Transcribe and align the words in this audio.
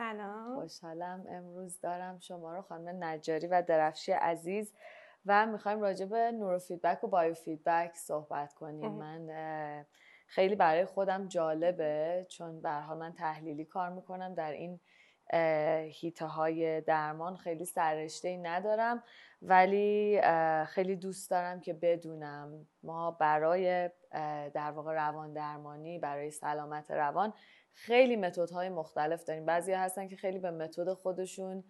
سلام. 0.00 0.60
خوشحالم 0.60 1.24
امروز 1.28 1.80
دارم 1.80 2.18
شما 2.18 2.54
رو 2.54 2.62
خانم 2.62 3.04
نجاری 3.04 3.46
و 3.46 3.62
درفشی 3.62 4.12
عزیز 4.12 4.72
و 5.26 5.46
می‌خوایم 5.46 5.80
راجع 5.80 6.06
به 6.06 6.32
نورو 6.32 6.58
فیدبک 6.58 7.04
و 7.04 7.06
biofeedback 7.06 7.94
صحبت 7.94 8.54
کنیم. 8.54 8.90
من 8.90 9.86
خیلی 10.26 10.54
برای 10.54 10.84
خودم 10.84 11.28
جالبه 11.28 12.26
چون 12.28 12.60
به 12.60 12.65
هر 12.65 12.70
حال 12.70 12.98
من 12.98 13.12
تحلیلی 13.12 13.64
کار 13.64 13.88
می‌کنم 13.88 14.34
در 14.34 14.52
این 14.52 14.80
حیطه 15.92 16.26
های 16.26 16.80
درمان. 16.80 17.36
خیلی 17.36 17.64
سررشته 17.64 18.28
ای 18.28 18.36
ندارم 18.36 19.02
ولی 19.42 20.20
خیلی 20.66 20.96
دوست 20.96 21.30
دارم 21.30 21.60
که 21.60 21.72
بدونم 21.72 22.66
ما 22.82 23.10
برای 23.10 23.90
در 24.54 24.70
واقع 24.70 24.92
روان 24.92 25.32
درمانی 25.32 25.98
برای 25.98 26.30
سلامت 26.30 26.90
روان 26.90 27.32
خیلی 27.72 28.16
متدهای 28.16 28.68
مختلف 28.68 29.24
داریم. 29.24 29.46
بعضی 29.46 29.72
هستن 29.72 30.08
که 30.08 30.16
خیلی 30.16 30.38
به 30.38 30.50
متد 30.50 30.92
خودشون 30.92 31.64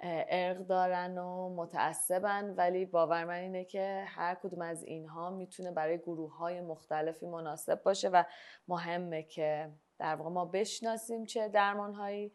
عرق 0.00 0.58
دارن 0.58 1.18
و 1.18 1.54
متعصبن 1.56 2.54
ولی 2.56 2.84
باور 2.84 3.24
من 3.24 3.34
اینه 3.34 3.64
که 3.64 4.04
هر 4.06 4.34
کدوم 4.34 4.60
از 4.62 4.84
اینها 4.84 5.30
می‌تونه 5.30 5.70
برای 5.70 5.98
گروه 5.98 6.36
های 6.36 6.60
مختلفی 6.60 7.26
مناسب 7.26 7.82
باشه 7.82 8.08
و 8.08 8.22
مهمه 8.68 9.22
که 9.22 9.70
در 9.98 10.14
واقع 10.14 10.30
ما 10.30 10.44
بشناسیم 10.44 11.24
چه 11.24 11.48
درمان 11.48 11.94
هایی 11.94 12.32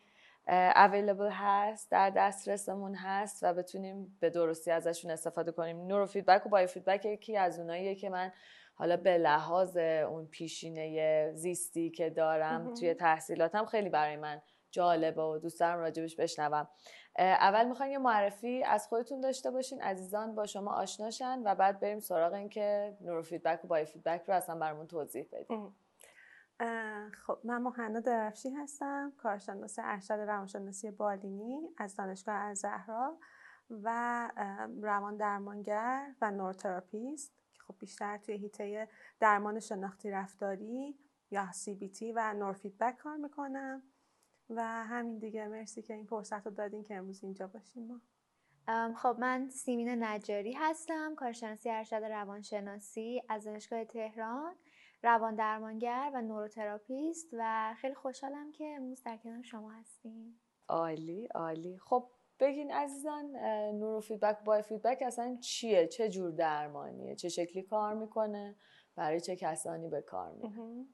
available 0.76 1.30
هست 1.32 1.92
در 1.92 2.10
دسترسمون 2.10 2.96
هست 2.96 3.40
و 3.44 3.54
بتونیم 3.54 4.18
به 4.20 4.30
درستی 4.30 4.72
ازشون 4.72 5.12
استفاده 5.12 5.52
کنیم. 5.52 5.88
نورو 5.88 6.06
فیدبک 6.06 6.46
و 6.46 6.50
biofeedback 6.50 7.06
یکی 7.06 7.38
از 7.38 7.60
اوناییه 7.60 7.96
که 7.96 8.10
من 8.10 8.32
حالا 8.82 8.98
به 8.98 9.18
لحاظ 9.18 9.78
اون 9.78 10.26
پیشینه 10.26 11.32
زیستی 11.34 11.90
که 11.90 12.10
دارم 12.10 12.74
توی 12.74 12.94
تحصیلاتم 12.94 13.66
خیلی 13.66 13.90
برای 13.90 14.18
من 14.18 14.42
جالبه 14.72 15.22
و 15.22 15.38
دوست 15.38 15.60
دارم 15.60 15.80
راجع 15.80 15.95
بهش 15.95 16.16
بشنوم. 16.16 16.68
اول 17.18 17.68
می‌خوایم 17.68 17.92
یه 17.92 17.98
معرفی 17.98 18.64
از 18.64 18.88
خودتون 18.88 19.22
داشته 19.22 19.52
باشین 19.52 19.82
عزیزان 19.82 20.36
با 20.36 20.46
شما 20.46 20.74
آشناشن 20.74 21.42
و 21.46 21.56
بعد 21.56 21.80
بریم 21.80 22.00
سراغ 22.00 22.34
این 22.34 22.50
که 22.50 22.98
نورو 23.02 23.24
فیدبک 23.24 23.66
و 23.66 23.68
biofeedback 23.68 24.24
رو 24.28 24.34
اصلا 24.34 24.56
برامون 24.56 24.88
توضیح 24.88 25.28
بدیم 25.32 25.76
خب 27.26 27.38
من 27.44 27.62
مهنا 27.62 28.00
درفشی 28.00 28.50
هستم 28.50 29.14
کارشناس 29.18 29.80
ارشد 29.84 30.14
روانشناسی 30.14 30.92
بالینی 30.92 31.70
از 31.78 31.96
دانشگاه 31.96 32.36
الزهرا 32.36 33.18
و 33.70 34.30
روان 34.82 35.18
درمانگر 35.18 36.16
و 36.22 36.32
neurotherapist 36.32 37.34
که 37.34 37.41
خب 37.72 37.80
بیشتر 37.80 38.18
توی 38.18 38.36
حیطه 38.36 38.88
درمان 39.20 39.60
شناختی 39.60 40.12
رفتاری 40.12 41.00
یا 41.32 41.48
CBT 41.52 42.02
و 42.16 42.34
نور 42.34 42.54
فیدبک 42.54 42.98
کار 42.98 43.18
می‌کنم. 43.18 43.84
و 44.50 44.64
همین 44.64 45.20
دیگه. 45.20 45.48
مرسی 45.48 45.82
که 45.82 45.94
این 45.94 46.06
فرصت 46.06 46.46
رو 46.46 46.52
دادین 46.52 46.84
که 46.84 46.96
امروز 46.96 47.24
اینجا 47.24 47.48
باشیم 47.48 47.88
ما. 47.88 48.02
خب 48.94 49.16
من 49.20 49.50
سیمین 49.50 50.04
نجاری 50.04 50.54
هستم 50.54 51.16
کارشناسی 51.16 51.70
ارشد 51.70 51.96
روانشناسی 51.96 53.22
از 53.30 53.44
دانشگاه 53.44 53.86
تهران 53.86 54.56
روان 55.04 55.36
درمانگر 55.36 56.12
و 56.14 56.22
neurotherapist 56.22 57.28
و 57.34 57.76
خیلی 57.78 57.96
خوشحالم 57.96 58.52
که 58.52 58.74
امروز 58.78 59.04
در 59.04 59.18
کنار 59.18 59.44
شما 59.44 59.72
هستیم. 59.72 60.40
عالی 60.68 61.26
عالی. 61.26 61.78
خب 61.78 62.12
بگین 62.42 62.72
عزیزان 62.72 63.36
neurofeedback 63.76 64.44
biofeedback 64.44 65.02
اصلا 65.02 65.38
چیه؟ 65.42 65.88
چه 65.88 66.10
جور 66.10 66.32
درمانیه؟ 66.32 67.16
چه 67.16 67.30
شکلی 67.30 67.64
کار 67.64 67.94
می‌کنه؟ 67.94 68.56
برای 68.96 69.22
چه 69.22 69.36
کسانی 69.36 69.90
به 69.90 70.02
کار 70.02 70.32
می‌کنه 70.32 70.86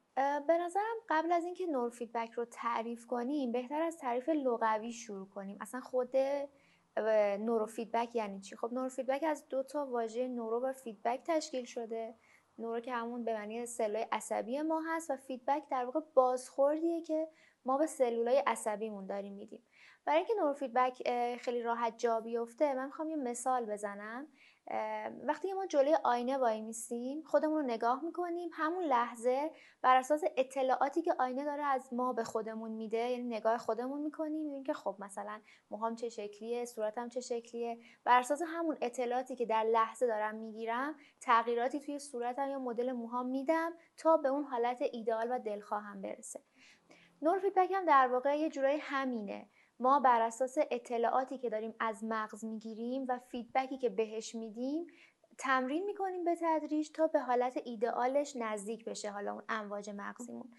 به 0.47 0.57
نظرم 0.57 0.95
قبل 1.09 1.31
از 1.31 1.45
اینکه 1.45 1.65
نور 1.65 1.89
فیدبک 1.89 2.31
رو 2.31 2.45
تعریف 2.45 3.07
کنیم 3.07 3.51
بهتره 3.51 3.81
از 3.81 3.97
تعریف 3.97 4.29
لغوی 4.29 4.91
شروع 4.91 5.29
کنیم. 5.29 5.57
اصلا 5.61 5.81
خود 5.81 6.15
نورو 7.39 7.65
فیدبک 7.65 8.15
یعنی 8.15 8.39
چی؟ 8.39 8.55
خب 8.55 8.73
نورو 8.73 8.89
فیدبک 8.89 9.23
از 9.23 9.47
دو 9.49 9.63
تا 9.63 9.85
واژه 9.85 10.27
neuro 10.27 10.65
و 10.65 10.73
feedback 10.73 11.21
تشکیل 11.25 11.65
شده. 11.65 12.15
neuro 12.59 12.79
که 12.79 12.93
همون 12.93 13.23
به 13.23 13.33
معنی 13.33 13.65
سلولای 13.65 14.07
عصبی 14.11 14.61
ما 14.61 14.81
هست 14.87 15.11
و 15.11 15.15
feedback 15.15 15.63
در 15.69 15.85
واقع 15.85 15.99
بازخوردیه 16.13 17.01
که 17.01 17.27
ما 17.65 17.77
به 17.77 17.85
سلولای 17.85 18.43
عصبیمون 18.47 19.05
داریم 19.05 19.33
میدیم. 19.33 19.63
برای 20.07 20.17
اینکه 20.17 20.33
نورو 20.33 20.53
فیدبک 20.53 21.09
خیلی 21.37 21.61
راحت 21.61 21.97
جا 21.97 22.19
بیفته 22.19 22.73
من 22.73 22.85
می‌خوام 22.85 23.09
یه 23.09 23.15
مثال 23.15 23.65
بزنم. 23.65 24.27
وقتی 25.23 25.53
ما 25.53 25.65
جلوی 25.65 25.97
آینه 26.03 26.37
وای 26.37 26.61
میسیم 26.61 27.23
خودمون 27.23 27.57
رو 27.57 27.67
نگاه 27.67 28.05
می‌کنیم 28.05 28.49
همون 28.53 28.83
لحظه 28.83 29.51
بر 29.81 29.95
اساس 29.95 30.23
اطلاعاتی 30.37 31.01
که 31.01 31.15
آینه 31.19 31.45
داره 31.45 31.63
از 31.63 31.93
ما 31.93 32.13
به 32.13 32.23
خودمون 32.23 32.71
میده 32.71 32.97
یعنی 32.97 33.23
نگاه 33.23 33.57
خودمون 33.57 34.01
می‌کنیم 34.01 34.31
می‌بینیم 34.31 34.63
که 34.63 34.73
خب 34.73 34.95
مثلا 34.99 35.41
موهام 35.71 35.95
چه 35.95 36.09
شکلیه 36.09 36.65
صورتم 36.65 37.09
چه 37.09 37.21
شکلیه. 37.21 37.77
بر 38.03 38.19
اساس 38.19 38.41
همون 38.47 38.77
اطلاعاتی 38.81 39.35
که 39.35 39.45
در 39.45 39.63
لحظه 39.63 40.07
دارم 40.07 40.35
می‌گیرم 40.35 40.95
تغییراتی 41.21 41.79
توی 41.79 41.99
صورتم 41.99 42.49
یا 42.49 42.59
مدل 42.59 42.91
موهام 42.91 43.25
میدم 43.25 43.73
تا 43.97 44.17
به 44.17 44.29
اون 44.29 44.43
حالت 44.43 44.81
ایدئال 44.81 45.27
و 45.31 45.39
دلخواهم 45.39 46.01
برسه. 46.01 46.39
نور 47.21 47.39
فیدبک 47.39 47.71
هم 47.71 47.85
در 47.85 48.07
واقع 48.07 48.39
یه 48.39 48.49
جورایی 48.49 48.79
همینه. 48.81 49.47
ما 49.79 49.99
بر 49.99 50.21
اساس 50.21 50.57
اطلاعاتی 50.71 51.37
که 51.37 51.49
داریم 51.49 51.75
از 51.79 52.03
مغز 52.03 52.45
می‌گیریم 52.45 53.05
و 53.09 53.19
feedback 53.19 53.71
ی 53.71 53.77
که 53.77 53.89
بهش 53.89 54.35
میدیم 54.35 54.87
تمرین 55.39 55.85
می‌کنیم 55.85 56.23
به 56.23 56.35
تدریج 56.41 56.91
تا 56.91 57.07
به 57.07 57.19
حالت 57.19 57.61
ایدئالش 57.65 58.35
نزدیک 58.35 58.85
بشه 58.85 59.11
حالا 59.11 59.33
اون 59.33 59.43
امواج 59.49 59.89
مغزیمون. 59.89 60.49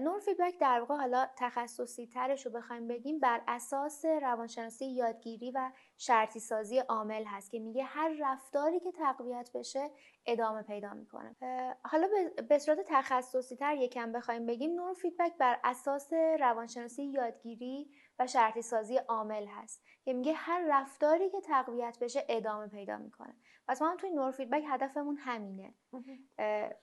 نور 0.00 0.20
فیدبک 0.20 0.58
در 0.58 0.80
واقع 0.80 0.96
حالا 0.96 1.26
تخصصی 1.36 2.06
ترش 2.06 2.46
رو 2.46 2.52
بخوایم 2.52 2.88
بگیم 2.88 3.20
بر 3.20 3.42
اساس 3.48 4.04
روانشناسی 4.04 4.86
یادگیری 4.86 5.50
و 5.50 5.70
شرطی 5.96 6.40
سازی 6.40 6.78
عامل 6.78 7.24
هست 7.26 7.50
که 7.50 7.58
میگه 7.58 7.82
هر 7.84 8.16
رفتاری 8.20 8.80
که 8.80 8.92
تقویت 8.92 9.50
بشه 9.54 9.90
ادامه 10.26 10.62
پیدا 10.62 10.94
می‌کنه. 10.94 11.36
حالا 11.84 12.08
به 12.48 12.58
صورت 12.58 12.78
تخصصی 12.86 13.56
تر 13.56 13.76
یکم 13.76 14.12
بخوایم 14.12 14.46
بگیم 14.46 14.74
نوروفیدبک 14.74 15.38
بر 15.38 15.60
اساس 15.64 16.12
روانشناسی 16.12 17.04
یادگیری 17.04 17.90
و 18.18 18.26
شرطی 18.26 18.62
سازی 18.62 18.96
عامل 18.96 19.46
هست 19.46 19.82
که 20.04 20.12
میگه 20.12 20.32
هر 20.32 20.64
رفتاری 20.68 21.30
که 21.30 21.40
تقویت 21.40 21.98
بشه 22.00 22.24
ادامه 22.28 22.66
پیدا 22.66 22.96
می‌کنه. 22.96 23.34
پس 23.68 23.82
ما 23.82 23.90
هم 23.90 23.96
توی 23.96 24.10
نوروفیدبک 24.10 24.62
هدفمون 24.66 25.16
همینه 25.16 25.74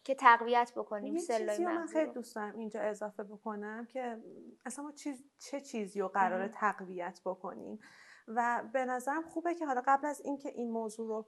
که 0.04 0.16
تقویت 0.16 0.72
بکنیم 0.76 1.18
سلولای 1.18 1.66
من 1.66 1.88
خیلی 1.88 2.12
دوست 2.12 2.36
دارم 2.36 2.58
اینجا 2.58 2.82
اضافه 2.82 3.24
بکنم 3.24 3.86
که 3.86 4.18
اصلا 4.66 4.86
ما 4.86 4.92
چیز 4.92 5.24
چه 5.40 5.62
چیزی 5.62 6.00
رو 6.00 6.08
قرار 6.08 6.48
تقویت 6.48 7.22
بکنیم؟ 7.26 7.80
و 8.28 8.64
به 8.74 8.86
نظرم 8.86 9.24
خوبه 9.24 9.54
که 9.56 9.66
حالا 9.66 9.84
قبل 9.86 10.08
از 10.08 10.22
اینکه 10.22 10.50
این 10.50 10.72
موضوع 10.72 11.08
رو 11.08 11.28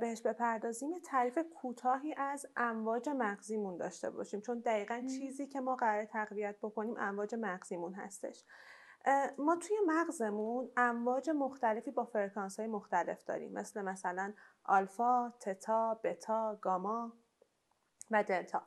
بهش 0.00 0.22
بپردازیم 0.22 0.90
یه 0.90 1.00
تعریف 1.00 1.38
کوتاهی 1.38 2.14
از 2.14 2.46
امواج 2.56 3.08
مغزیمون 3.08 3.76
داشته 3.76 4.10
باشیم. 4.10 4.40
چون 4.40 4.58
دقیقا 4.58 5.06
چیزی 5.18 5.46
که 5.46 5.60
ما 5.60 5.76
قرار 5.76 6.04
تقویت 6.04 6.56
بکنیم 6.62 6.94
امواج 6.98 7.34
مغزیمون 7.34 7.94
هستش. 7.94 8.44
ما 9.38 9.56
توی 9.56 9.76
مغزمون 9.86 10.70
امواج 10.76 11.30
مختلفی 11.30 11.90
با 11.90 12.04
فرکانس 12.04 12.60
های 12.60 12.68
مختلف 12.68 13.24
داریم. 13.24 13.52
مثل 13.52 13.82
مثلا 13.82 14.32
آلفا، 14.64 15.32
تتا، 15.40 16.00
بتا، 16.04 16.58
گاما 16.62 17.12
و 18.10 18.24
دلتا. 18.24 18.62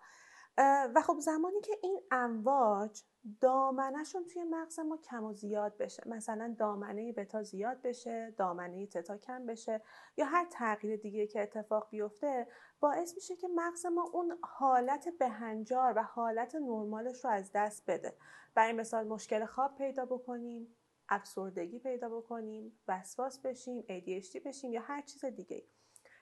و 0.96 1.02
خب 1.02 1.20
زمانی 1.20 1.62
که 1.62 1.74
این 1.82 2.02
امواج 2.12 3.04
دامنهشون 3.42 4.26
توی 4.26 4.44
مغز 4.44 4.80
ما 4.80 4.98
کم 4.98 5.24
و 5.24 5.34
زیاد 5.34 5.78
بشه 5.78 6.04
مثلا 6.06 6.56
دامنه 6.58 7.14
بتا 7.14 7.44
زیاد 7.44 7.82
بشه 7.82 8.34
دامنه 8.38 8.88
تتا 8.88 9.18
کم 9.18 9.46
بشه 9.46 9.82
یا 10.18 10.26
هر 10.26 10.46
تغییر 10.46 10.96
دیگه 10.96 11.28
که 11.28 11.42
اتفاق 11.42 11.88
بیفته 11.90 12.48
باعث 12.80 13.16
میشه 13.16 13.36
که 13.36 13.48
مغز 13.56 13.86
ما 13.86 14.10
اون 14.14 14.38
حالت 14.42 15.10
بهنجار 15.20 15.94
و 15.96 16.04
حالت 16.04 16.56
نرمالش 16.56 17.26
رو 17.26 17.32
از 17.32 17.52
دست 17.54 17.84
بده. 17.88 18.16
برای 18.60 18.74
مثال 18.74 19.08
مشکل 19.08 19.46
خواب 19.46 19.76
پیدا 19.76 20.06
بکنیم 20.06 20.76
افسردگی 21.10 21.80
پیدا 21.80 22.10
بکنیم 22.10 22.80
وسواس 22.88 23.40
بشیم 23.40 23.82
ADHD 23.82 24.40
بشیم 24.46 24.74
یا 24.74 24.82
هر 24.82 25.02
چیز 25.02 25.26
دیگه 25.26 25.64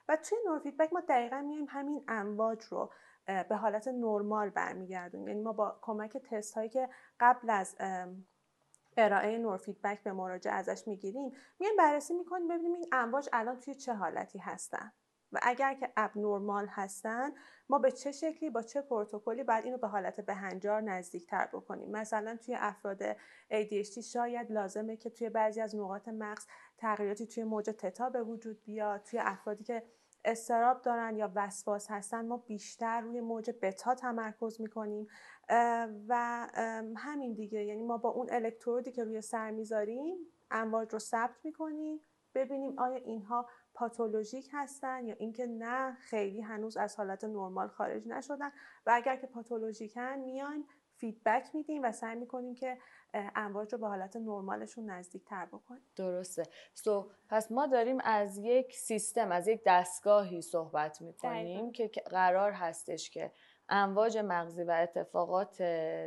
و 0.08 0.16
توی 0.16 0.38
نوروفیدبک 0.46 0.92
ما 0.92 1.00
دقیقا 1.00 1.40
میایم 1.40 1.66
همین 1.68 2.04
امواج 2.08 2.64
رو 2.64 2.92
به 3.26 3.56
حالت 3.56 3.88
نرمال 3.88 4.50
برمیگردونیم. 4.50 5.28
یعنی 5.28 5.40
ما 5.40 5.52
با 5.52 5.78
کمک 5.82 6.16
تست 6.16 6.54
هایی 6.54 6.68
که 6.68 6.88
قبل 7.20 7.50
از 7.50 7.76
ارائه 8.96 9.38
نوروفیدبک 9.38 10.02
به 10.02 10.12
مراجع 10.12 10.50
ازش 10.52 10.88
می‌گیریم 10.88 11.32
میایم 11.58 11.76
بررسی 11.76 12.14
می‌کنیم 12.14 12.48
ببینیم 12.48 12.72
این 12.72 12.88
امواج 12.92 13.28
الان 13.32 13.60
توی 13.60 13.74
چه 13.74 13.94
حالتی 13.94 14.38
هستن. 14.38 14.92
و 15.32 15.38
اگر 15.42 15.74
که 15.74 15.92
اب 15.96 16.16
نرمال 16.16 16.66
هستن 16.70 17.30
ما 17.68 17.78
به 17.78 17.90
چه 17.90 18.12
شکلی 18.12 18.50
با 18.50 18.62
چه 18.62 18.82
پروتکلی 18.82 19.42
بعد 19.42 19.64
اینو 19.64 19.78
به 19.78 19.88
حالت 19.88 20.20
بهنجار 20.20 20.80
نزدیکتر 20.80 21.46
بکنیم؟ 21.46 21.90
مثلا 21.90 22.36
توی 22.36 22.54
افراد 22.58 23.12
ADHD 23.52 23.98
شاید 23.98 24.52
لازمه 24.52 24.96
که 24.96 25.10
توی 25.10 25.28
بعضی 25.28 25.60
از 25.60 25.76
نقاط 25.76 26.08
مغز 26.08 26.46
تغییراتی 26.78 27.26
توی 27.26 27.44
موج 27.44 27.64
تتا 27.64 28.10
به 28.10 28.22
وجود 28.22 28.62
بیاد. 28.64 29.02
توی 29.02 29.18
افرادی 29.22 29.64
که 29.64 29.82
استراب 30.24 30.82
دارن 30.82 31.16
یا 31.16 31.32
وسواس 31.34 31.90
هستن 31.90 32.26
ما 32.26 32.36
بیشتر 32.36 33.00
روی 33.00 33.20
موج 33.20 33.50
بتا 33.62 33.94
تمرکز 33.94 34.60
می‌کنیم. 34.60 35.06
و 36.08 36.46
همین 36.96 37.34
دیگه. 37.34 37.64
یعنی 37.64 37.82
ما 37.82 37.96
با 37.96 38.08
اون 38.08 38.26
الکترودی 38.30 38.92
که 38.92 39.04
روی 39.04 39.20
سر 39.20 39.50
می‌ذاریم 39.50 40.16
امواج 40.50 40.92
رو 40.92 40.98
ثبت 40.98 41.44
می‌کنیم 41.44 42.00
ببینیم 42.34 42.78
آیا 42.78 42.96
اینها 42.96 43.48
پاتولوژیک 43.78 44.48
هستن 44.52 45.06
یا 45.06 45.14
اینکه 45.18 45.46
نه 45.46 45.96
خیلی 46.00 46.40
هنوز 46.40 46.76
از 46.76 46.96
حالت 46.96 47.24
نرمال 47.24 47.68
خارج 47.68 48.08
نشدن. 48.08 48.50
و 48.86 48.92
اگر 48.94 49.16
که 49.16 49.26
پاتولوژیکن 49.26 50.18
میایم 50.18 50.64
فیدبک 50.96 51.54
میدیم 51.54 51.82
و 51.84 51.92
سعی 51.92 52.16
می‌کنیم 52.16 52.54
که 52.54 52.78
امواج 53.14 53.72
رو 53.72 53.78
به 53.78 53.86
حالت 53.86 54.16
نرمالشون 54.16 54.90
نزدیک 54.90 55.24
تر 55.24 55.46
بکنیم. 55.46 55.82
درسته. 55.96 56.42
سو 56.74 57.10
پس 57.28 57.52
ما 57.52 57.66
داریم 57.66 57.98
از 58.04 58.38
یک 58.38 58.76
سیستم 58.76 59.32
از 59.32 59.48
یک 59.48 59.62
دستگاهی 59.66 60.42
صحبت 60.42 61.02
می‌کنیم 61.02 61.72
که 61.72 61.88
قرار 62.10 62.52
هستش 62.52 63.10
که 63.10 63.32
امواج 63.68 64.18
مغزی 64.18 64.62
و 64.62 64.70
اتفاقات 64.70 65.62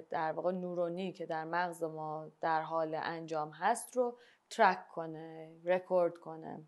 در 0.09 0.31
واقع 0.31 0.51
نورونی 0.51 1.12
که 1.12 1.25
در 1.25 1.44
مغز 1.44 1.83
ما 1.83 2.31
در 2.41 2.62
حال 2.62 2.95
انجام 2.95 3.50
هست 3.50 3.97
رو 3.97 4.17
ترک 4.51 4.88
کنه 4.88 5.56
رکورد 5.65 6.18
کنه 6.18 6.63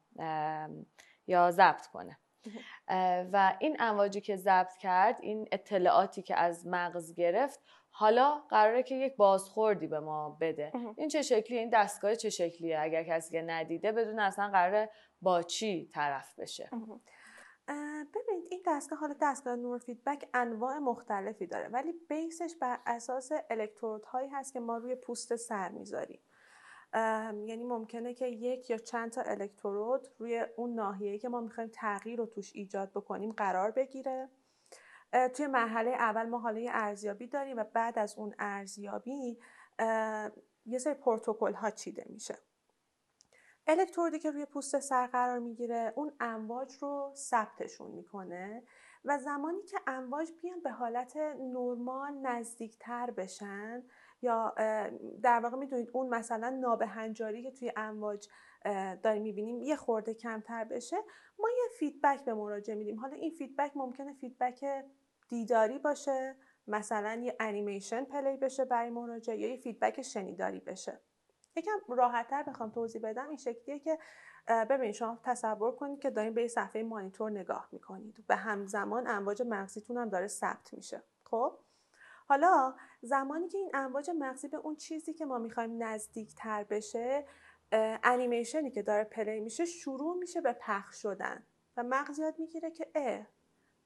یا 1.27 1.51
ضبط 1.51 1.87
کنه. 1.87 2.19
و 3.33 3.57
این 3.59 3.77
امواجی 3.79 4.21
که 4.21 4.35
ضبط 4.35 4.77
کرد 4.77 5.17
این 5.21 5.47
اطلاعاتی 5.51 6.21
که 6.21 6.35
از 6.35 6.67
مغز 6.67 7.13
گرفت 7.13 7.59
حالا 7.89 8.39
قراره 8.49 8.83
که 8.83 8.95
یک 8.95 9.15
بازخوردی 9.15 9.87
به 9.87 9.99
ما 9.99 10.37
بده. 10.41 10.71
این 10.97 11.07
چه 11.07 11.21
شکلیه؟ 11.21 11.59
این 11.59 11.69
دستگاه 11.69 12.15
چه 12.15 12.29
شکلیه؟ 12.29 12.79
اگر 12.79 13.03
کسی 13.03 13.31
که 13.31 13.41
ندیده 13.41 13.91
بدون 13.91 14.19
اصلا 14.19 14.49
قراره 14.49 14.89
با 15.21 15.41
چی 15.41 15.89
طرف 15.93 16.39
بشه. 16.39 16.69
ببینید 18.15 18.47
این 18.51 18.61
دستگاه 18.67 18.99
حالا 18.99 19.15
دستگاه 19.21 19.55
نور 19.55 19.79
فیدبک 19.79 20.29
انواع 20.33 20.77
مختلفی 20.77 21.47
داره 21.47 21.67
ولی 21.67 21.93
بیسش 22.09 22.55
بر 22.61 22.79
اساس 22.85 23.31
الکترودهایی 23.49 24.29
هست 24.29 24.53
که 24.53 24.59
ما 24.59 24.77
روی 24.77 24.95
پوست 24.95 25.35
سر 25.35 25.69
می‌ذاریم. 25.69 26.19
یعنی 26.93 27.63
ممکنه 27.63 28.13
که 28.13 28.27
یک 28.27 28.69
یا 28.69 28.77
چند 28.77 29.11
تا 29.11 29.21
الکترود 29.21 30.07
روی 30.17 30.45
اون 30.55 30.73
ناحیه‌ای 30.73 31.19
که 31.19 31.29
ما 31.29 31.41
می‌خوایم 31.41 31.69
تغییر 31.73 32.19
رو 32.19 32.25
توش 32.25 32.51
ایجاد 32.55 32.91
بکنیم 32.91 33.31
قرار 33.31 33.71
بگیره. 33.71 34.29
توی 35.33 35.47
مرحله 35.47 35.89
اول 35.89 36.25
ما 36.25 36.39
حاله 36.39 36.69
ارزیابی 36.71 37.27
داریم 37.27 37.57
و 37.57 37.63
بعد 37.63 37.99
از 37.99 38.17
اون 38.17 38.35
ارزیابی 38.39 39.39
یه 40.65 40.79
سری 40.79 40.93
پروتکل 40.93 41.53
ها 41.53 41.71
چیده 41.71 42.05
میشه. 42.09 42.37
الکترودی 43.67 44.19
که 44.19 44.31
روی 44.31 44.45
پوست 44.45 44.79
سر 44.79 45.07
قرار 45.07 45.39
می‌گیره 45.39 45.93
اون 45.95 46.13
امواج 46.19 46.77
رو 46.81 47.11
ثبتشون 47.15 47.91
می‌کنه 47.91 48.63
و 49.05 49.17
زمانی 49.17 49.63
که 49.63 49.77
امواج 49.87 50.31
بیان 50.41 50.61
به 50.61 50.71
حالت 50.71 51.17
نرمال 51.39 52.13
نزدیکتر 52.13 53.11
بشن 53.11 53.83
یا 54.23 54.53
در 55.23 55.39
واقع 55.39 55.57
می‌دونید 55.57 55.89
اون 55.93 56.09
مثلا 56.09 56.49
نابهنجاری 56.49 57.43
که 57.43 57.51
توی 57.51 57.73
امواج 57.75 58.27
داریم 59.01 59.23
می‌بینیم 59.23 59.61
یه 59.61 59.75
خورده 59.75 60.13
کمتر 60.13 60.63
بشه 60.63 60.97
ما 61.39 61.49
یه 61.49 61.69
feedback 61.79 62.25
به 62.25 62.33
مراجع 62.33 62.73
میدیم. 62.73 62.99
حالا 62.99 63.15
این 63.15 63.31
feedback 63.31 63.71
ممکنه 63.75 64.13
feedback 64.13 64.65
دیداری 65.29 65.79
باشه 65.79 66.35
مثلا 66.67 67.21
یه 67.23 67.35
انیمیشن 67.39 68.05
play 68.05 68.37
بشه 68.37 68.65
برای 68.65 68.89
مراجع 68.89 69.35
یا 69.35 69.49
یه 69.49 69.57
feedback 69.57 70.01
شنیداری 70.01 70.59
بشه. 70.59 70.99
یکم 71.55 71.79
راحتتر 71.89 72.43
بخوام 72.43 72.69
توضیح 72.69 73.01
بدم 73.01 73.27
این 73.27 73.37
شکلیه 73.37 73.79
که 73.79 73.97
ببینید 74.47 74.95
شما 74.95 75.19
تصور 75.23 75.75
کنید 75.75 75.99
که 75.99 76.09
دارین 76.09 76.33
به 76.33 76.47
صفحه 76.47 76.83
مانیتور 76.83 77.31
نگاه 77.31 77.69
می‌کنید 77.71 78.23
و 78.29 78.35
همزمان 78.35 79.07
امواج 79.07 79.41
مغزیتون 79.41 79.97
هم 79.97 80.09
داره 80.09 80.27
ثبت 80.27 80.73
میشه. 80.73 81.03
خب؟ 81.23 81.57
حالا 82.27 82.75
زمانی 83.01 83.47
که 83.47 83.57
این 83.57 83.71
امواج 83.73 84.09
مغزی 84.09 84.47
به 84.47 84.57
اون 84.57 84.75
چیزی 84.75 85.13
که 85.13 85.25
ما 85.25 85.37
می‌خوایم 85.37 85.83
نزدیک 85.83 86.35
تر 86.35 86.63
بشه 86.63 87.25
انیمیشنی 88.03 88.71
که 88.71 88.81
داره 88.81 89.03
پلی 89.03 89.39
میشه 89.39 89.65
شروع 89.65 90.17
میشه 90.17 90.41
به 90.41 90.53
پخش 90.53 91.01
شدن 91.01 91.43
و 91.77 91.83
مغز 91.83 92.19
یاد 92.19 92.39
می‌گیره 92.39 92.71
که 92.71 92.91
اه 92.95 93.27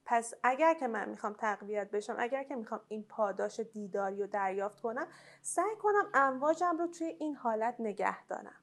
پس 0.04 0.34
اگر 0.42 0.74
که 0.74 0.88
من 0.88 1.08
می‌خوام 1.08 1.32
تقویت 1.32 1.90
بشم 1.90 2.16
اگر 2.18 2.44
که 2.44 2.56
می‌خوام 2.56 2.80
این 2.88 3.04
پاداش 3.04 3.60
دیداری 3.60 4.20
رو 4.20 4.26
دریافت 4.26 4.80
کنم 4.80 5.08
سعی 5.42 5.76
کنم 5.76 6.10
امواجم 6.14 6.76
رو 6.78 6.86
توی 6.86 7.06
این 7.06 7.36
حالت 7.36 7.74
نگه 7.78 8.26
دارم. 8.26 8.60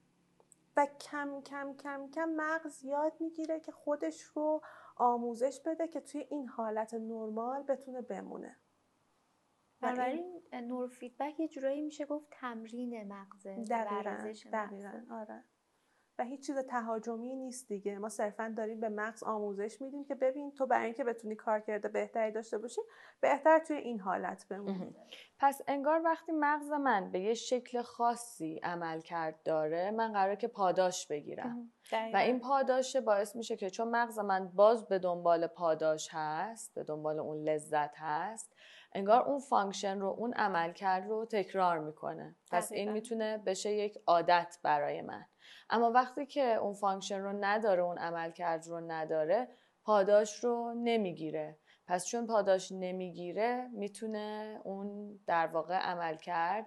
و 0.78 0.86
کم 0.86 1.42
کم 1.42 1.74
کم 1.74 2.10
کم 2.12 2.30
مغز 2.30 2.84
یاد 2.84 3.14
می‌گیره 3.20 3.60
که 3.60 3.72
خودش 3.72 4.22
رو 4.22 4.62
آموزش 4.96 5.62
بده 5.66 5.88
که 5.88 6.02
توی 6.02 6.28
این 6.30 6.50
حالت 6.50 6.94
نرمال 6.94 7.64
بتونه 7.64 8.02
بمونه. 8.02 8.58
بنابراین 9.86 10.42
نور 10.54 10.88
فیدبک 10.88 11.40
یه 11.40 11.48
جورایی 11.48 11.82
میشه 11.82 12.06
گفت 12.06 12.28
تمرین 12.32 13.14
مغزه 13.14 13.56
دقیقا, 13.56 14.34
دقیقا. 14.52 15.02
آره. 15.12 15.44
و 16.20 16.24
هیچ 16.24 16.48
چیز 16.48 16.58
تهاجمی 16.58 17.36
نیست 17.36 17.68
دیگه. 17.68 17.98
ما 18.00 18.10
صرفا 18.10 18.54
داریم 18.58 18.80
به 18.80 18.90
مغز 18.90 19.24
آموزش 19.24 19.82
میدیم 19.82 20.06
که 20.06 20.16
ببین 20.16 20.52
تو 20.52 20.66
برای 20.66 20.86
اینکه 20.86 21.04
بتونی 21.04 21.36
کار 21.36 21.60
کرده 21.60 21.88
بهتری 21.88 22.32
داشته 22.32 22.58
باشی 22.58 22.82
بهتر 23.22 23.60
توی 23.60 23.78
این 23.78 24.00
حالت 24.00 24.48
بمونی. 24.50 24.96
پس 25.40 25.62
انگار 25.68 26.02
وقتی 26.06 26.32
مغز 26.32 26.72
من 26.72 27.12
به 27.12 27.20
یه 27.20 27.34
شکل 27.34 27.82
خاصی 27.82 28.60
عمل 28.64 29.02
کرد 29.02 29.44
داره 29.44 29.92
من 29.92 30.14
قراره 30.14 30.36
که 30.36 30.48
پاداش 30.48 31.08
بگیرم. 31.08 31.72
و 32.14 32.18
این 32.18 32.40
پاداش 32.40 32.96
باعث 32.96 33.36
میشه 33.36 33.56
که 33.56 33.70
چون 33.70 33.88
مغز 33.88 34.20
من 34.20 34.48
باز 34.48 34.88
به 34.88 35.00
دنبال 35.00 35.48
پاداش 35.48 36.10
هست 36.12 36.74
به 36.74 36.84
دنبال 36.84 37.20
اون 37.20 37.38
لذت 37.38 37.96
هست 37.98 38.56
انگار 38.96 39.22
اون 39.22 39.40
function 39.40 40.00
رو 40.00 40.08
اون 40.08 40.34
عملکرد 40.34 41.10
رو 41.10 41.26
تکرار 41.26 41.80
می‌کنه. 41.80 42.36
پس 42.52 42.72
این 42.72 42.92
می‌تونه 42.92 43.38
بشه 43.38 43.72
یک 43.74 43.98
عادت 44.08 44.58
برای 44.64 45.02
من. 45.02 45.26
اما 45.70 45.92
وقتی 45.92 46.26
که 46.26 46.54
اون 46.56 46.74
function 46.74 47.20
رو 47.22 47.34
نداره 47.40 47.82
اون 47.82 47.98
عملکرد 47.98 48.68
رو 48.68 48.80
نداره 48.92 49.48
پاداش 49.84 50.44
رو 50.44 50.74
نمی‌گیره. 50.78 51.58
پس 51.88 52.06
چون 52.06 52.28
پاداش 52.28 52.72
نمی‌گیره 52.72 53.70
می‌تونه 53.74 54.60
اون 54.64 55.20
در 55.28 55.48
واقع 55.48 55.76
عملکرد 55.76 56.66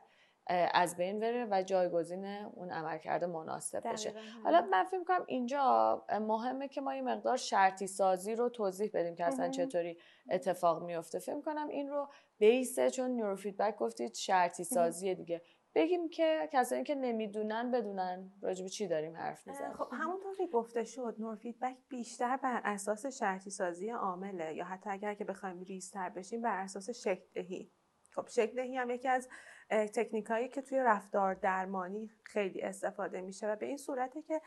از 0.49 0.97
بین 0.97 1.21
بره 1.21 1.47
و 1.51 1.63
جایگزین 1.63 2.25
اون 2.25 2.71
عملکرد 2.71 3.25
مناسب 3.25 3.93
بشه. 3.93 4.15
حالا 4.45 4.61
من 4.71 4.85
فکر 4.85 5.05
کنم 5.05 5.25
اینجا 5.27 6.05
مهمه 6.21 6.69
که 6.69 6.81
ما 6.81 6.95
یه 6.95 7.03
مقدار 7.03 7.37
شرطی 7.37 7.87
سازی 7.87 8.35
رو 8.35 8.49
توضیح 8.49 8.91
بدیم 8.95 9.15
که 9.15 9.25
اصلا 9.25 9.49
چطوری 9.49 9.99
اتفاق 10.31 10.83
میفته 10.83 11.19
فکر 11.19 11.41
کنم 11.41 11.69
این 11.69 11.89
رو 11.89 12.09
بیسه 12.39 12.91
چون 12.91 13.11
نیوروفیدبک 13.11 13.77
گفتید 13.77 14.15
شرطی 14.15 14.65
سازی 14.65 15.15
دیگه. 15.15 15.43
بگیم 15.75 16.09
که 16.09 16.49
کسانی 16.53 16.85
که 16.85 16.95
نمی‌دونن 16.95 17.71
بدونن 17.71 18.33
راجب 18.43 18.67
چی 18.67 18.87
داریم 18.87 19.17
حرف 19.17 19.47
می‌زنیم. 19.47 19.73
خب 19.73 19.89
همونطور 19.93 20.37
که 20.37 20.47
گفته 20.47 20.85
شد 20.85 21.15
نور 21.19 21.37
فیدبک 21.37 21.77
بیشتر 21.89 22.37
بر 22.37 22.61
اساس 22.65 23.07
شرطی 23.07 23.51
سازی 23.51 23.91
عامله 23.91 24.55
یا 24.55 24.65
حتی 24.65 24.91
اگر 24.91 25.15
که 25.15 25.25
بخوایم 25.25 25.63
ریزتر 25.63 26.09
بشیم 26.09 26.43
بر 26.43 26.61
اساس 26.63 26.91
شکل 26.91 27.25
دهی. 27.35 27.73
خب 28.19 28.29
شکل 28.29 28.57
دهی 28.57 28.77
هم 28.77 28.91
یکی 28.91 29.09
از 29.09 29.29
تکنیک 29.71 30.27
هایی 30.27 30.49
که 30.49 30.63
توی 30.63 30.79
رفتار 30.79 31.35
درمانی 31.35 32.11
خیلی 32.25 32.63
استفاده 32.63 33.21
میشه 33.21 33.53
و 33.53 33.57
به 33.57 33.67
این 33.67 33.77
صورته 33.77 34.23
که 34.23 34.41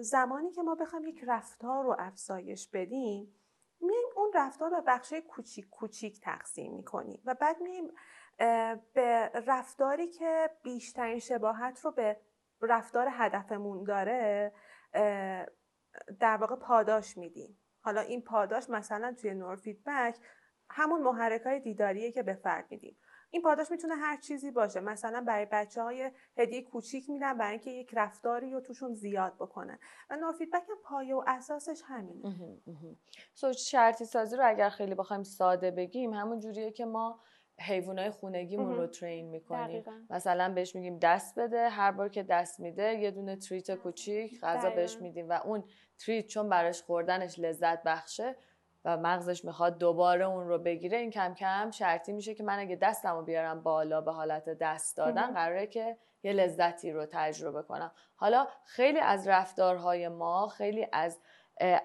زمانی 0.00 0.50
که 0.50 0.62
ما 0.62 0.74
بخوایم 0.74 1.08
یک 1.08 1.24
رفتار 1.26 1.84
رو 1.84 1.96
افزایش 1.98 2.68
بدیم 2.68 3.34
میایم 3.80 4.08
اون 4.16 4.30
رفتار 4.34 4.70
رو 4.70 4.82
بخشای 4.86 5.20
کوچیک 5.20 5.70
کوچیک 5.70 6.20
تقسیم 6.20 6.74
می‌کنیم 6.74 7.22
و 7.24 7.34
بعد 7.34 7.60
میایم 7.60 7.90
به 8.94 9.30
رفتاری 9.46 10.08
که 10.08 10.50
بیشترین 10.62 11.18
شباهت 11.18 11.80
رو 11.80 11.90
به 11.90 12.16
رفتار 12.60 13.08
هدفمون 13.10 13.84
داره 13.84 14.52
در 16.20 16.36
واقع 16.36 16.56
پاداش 16.56 17.16
میدیم. 17.16 17.58
حالا 17.80 18.00
این 18.00 18.22
پاداش 18.22 18.70
مثلا 18.70 19.14
توی 19.20 19.34
نور 19.34 19.56
فیدبک 19.56 20.18
همون 20.70 21.02
محرک 21.02 21.42
های 21.42 21.60
دیداریه 21.60 22.12
که 22.12 22.22
به 22.22 22.34
فرد 22.34 22.66
میدیم. 22.70 22.96
این 23.30 23.42
پاداش 23.42 23.70
می‌تونه 23.70 23.94
هر 23.94 24.16
چیزی 24.16 24.50
باشه. 24.50 24.80
مثلا 24.80 25.24
برای 25.26 25.46
بچه 25.52 25.82
های 25.82 26.10
هدیه 26.36 26.62
کوچیک 26.62 27.10
میدن 27.10 27.38
برای 27.38 27.50
اینکه 27.50 27.70
یک 27.70 27.90
رفتاری 27.92 28.50
رو 28.50 28.60
توشون 28.60 28.94
زیاد 28.94 29.34
بکنه 29.34 29.78
و 30.10 30.16
نور 30.16 30.32
فیدبک 30.32 30.62
هم 30.68 30.76
پایه 30.84 31.14
و 31.14 31.24
اساسش 31.26 31.82
همینه. 31.84 32.58
سو 33.34 33.52
شرطی 33.52 34.04
سازی 34.04 34.36
رو 34.36 34.48
اگر 34.48 34.68
خیلی 34.68 34.94
بخوایم 34.94 35.22
ساده 35.22 35.70
بگیم 35.70 36.12
همون 36.12 36.40
جوریه 36.40 36.70
که 36.70 36.84
ما 36.84 37.20
حیوانای 37.60 38.10
خونگیمون 38.10 38.76
رو 38.76 38.86
ترین 38.86 39.28
می‌کنیم. 39.28 39.84
مثلا 40.10 40.54
بهش 40.54 40.74
میگیم 40.74 40.98
دست 40.98 41.38
بده. 41.38 41.68
هر 41.68 41.92
بار 41.92 42.08
که 42.08 42.22
دست 42.22 42.60
میده 42.60 42.94
یه 42.94 43.10
دونه 43.10 43.36
تریت 43.36 43.74
کوچیک 43.74 44.40
غذا 44.40 44.70
بهش 44.70 44.96
میدیم. 45.00 45.28
و 45.28 45.32
اون 45.32 45.64
تریت 45.98 46.26
چون 46.26 46.48
براش 46.48 46.82
خوردنش 46.82 47.38
لذت 47.38 47.82
بخشه 47.82 48.36
و 48.88 48.96
مغزش 48.96 49.44
می‌خواد 49.44 49.78
دوباره 49.78 50.24
اون 50.24 50.48
رو 50.48 50.58
بگیره 50.58 50.98
این 50.98 51.10
کم 51.10 51.34
کم 51.34 51.70
شرطی 51.70 52.12
میشه 52.12 52.34
که 52.34 52.42
من 52.42 52.58
اگه 52.58 52.76
دستم 52.76 53.16
رو 53.16 53.22
بیارم 53.22 53.62
بالا 53.62 54.00
به 54.00 54.12
حالت 54.12 54.48
دست 54.48 54.96
دادن 54.96 55.34
قراره 55.34 55.66
که 55.66 55.96
یه 56.22 56.32
لذتی 56.32 56.90
رو 56.90 57.06
تجربه 57.06 57.62
کنم. 57.62 57.92
حالا 58.16 58.48
خیلی 58.64 58.98
از 58.98 59.28
رفتارهای 59.28 60.08
ما 60.08 60.48
خیلی 60.48 60.86
از 60.92 61.18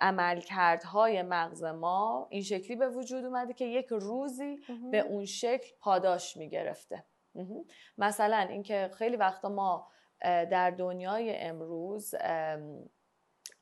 عملکردهای 0.02 1.22
مغز 1.22 1.64
ما 1.64 2.28
این 2.30 2.42
شکلی 2.42 2.76
به 2.76 2.90
وجود 2.90 3.26
اومده 3.26 3.54
که 3.54 3.66
یک 3.66 3.88
روزی 3.90 4.60
به 4.92 5.00
اون 5.00 5.26
شکل 5.26 5.76
پاداش 5.80 6.38
می‌گرفته. 6.38 7.04
مثلا 7.98 8.38
اینکه 8.38 8.92
خیلی 8.94 9.16
وقتا 9.16 9.50
ما 9.50 9.88
در 10.22 10.72
دنیای 10.72 11.38
امروز 11.38 12.16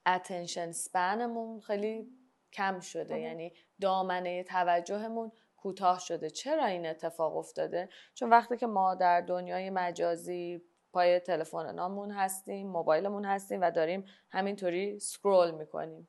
اتنشن 0.05 0.71
سپنمون 0.71 1.59
خیلی 1.59 2.20
کم 2.53 2.79
شده 2.79 3.19
یعنی 3.19 3.53
دامنه 3.81 4.43
توجهمون 4.43 5.31
کوتاه 5.57 5.99
شده. 5.99 6.29
چرا 6.29 6.65
این 6.65 6.85
اتفاق 6.85 7.37
افتاده؟ 7.37 7.89
چون 8.13 8.29
وقتی 8.29 8.57
که 8.57 8.67
ما 8.67 8.95
در 8.95 9.21
دنیای 9.21 9.69
مجازی 9.69 10.61
پای 10.93 11.19
تلفن 11.19 11.75
نامون 11.75 12.11
هستیم 12.11 12.67
موبایلمون 12.67 13.25
هستیم 13.25 13.61
و 13.61 13.71
داریم 13.71 14.05
همینطوری 14.29 14.99
سکرول 14.99 15.51
می‌کنیم. 15.51 16.07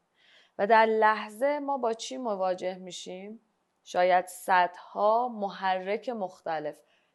و 0.58 0.66
در 0.66 0.86
لحظه 0.86 1.58
ما 1.58 1.78
با 1.78 1.92
چی 1.92 2.16
مواجه 2.16 2.78
میشیم؟ 2.78 3.40
شاید 3.84 4.26
صدها 4.26 5.28
محرک 5.28 6.08
مختلف. 6.08 6.74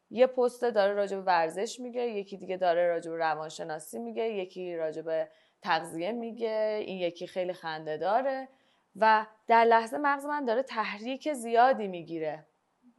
یه 0.10 0.28
پست 0.28 0.66
داره 0.66 0.94
راجع 0.94 1.18
به 1.18 1.24
ورزش 1.24 1.80
میگه 1.80 2.02
یکی 2.02 2.38
دیگه 2.38 2.58
داره 2.58 2.88
راجع 2.88 3.12
به 3.12 3.18
روانشناسی 3.18 4.00
میگه 4.00 4.24
یکی 4.24 4.76
راجع 4.76 5.02
به 5.02 5.30
تغذیه 5.62 6.12
میگه 6.12 6.80
این 6.86 6.98
یکی 6.98 7.28
خیلی 7.28 7.54
خنده 7.54 7.98
داره. 7.98 8.50
و 8.98 9.26
در 9.48 9.64
لحظه 9.64 9.98
مغز 9.98 10.26
من 10.26 10.46
داره 10.46 10.64
تحریک 10.64 11.34
زیادی 11.34 11.88
می‌گیره 11.88 12.46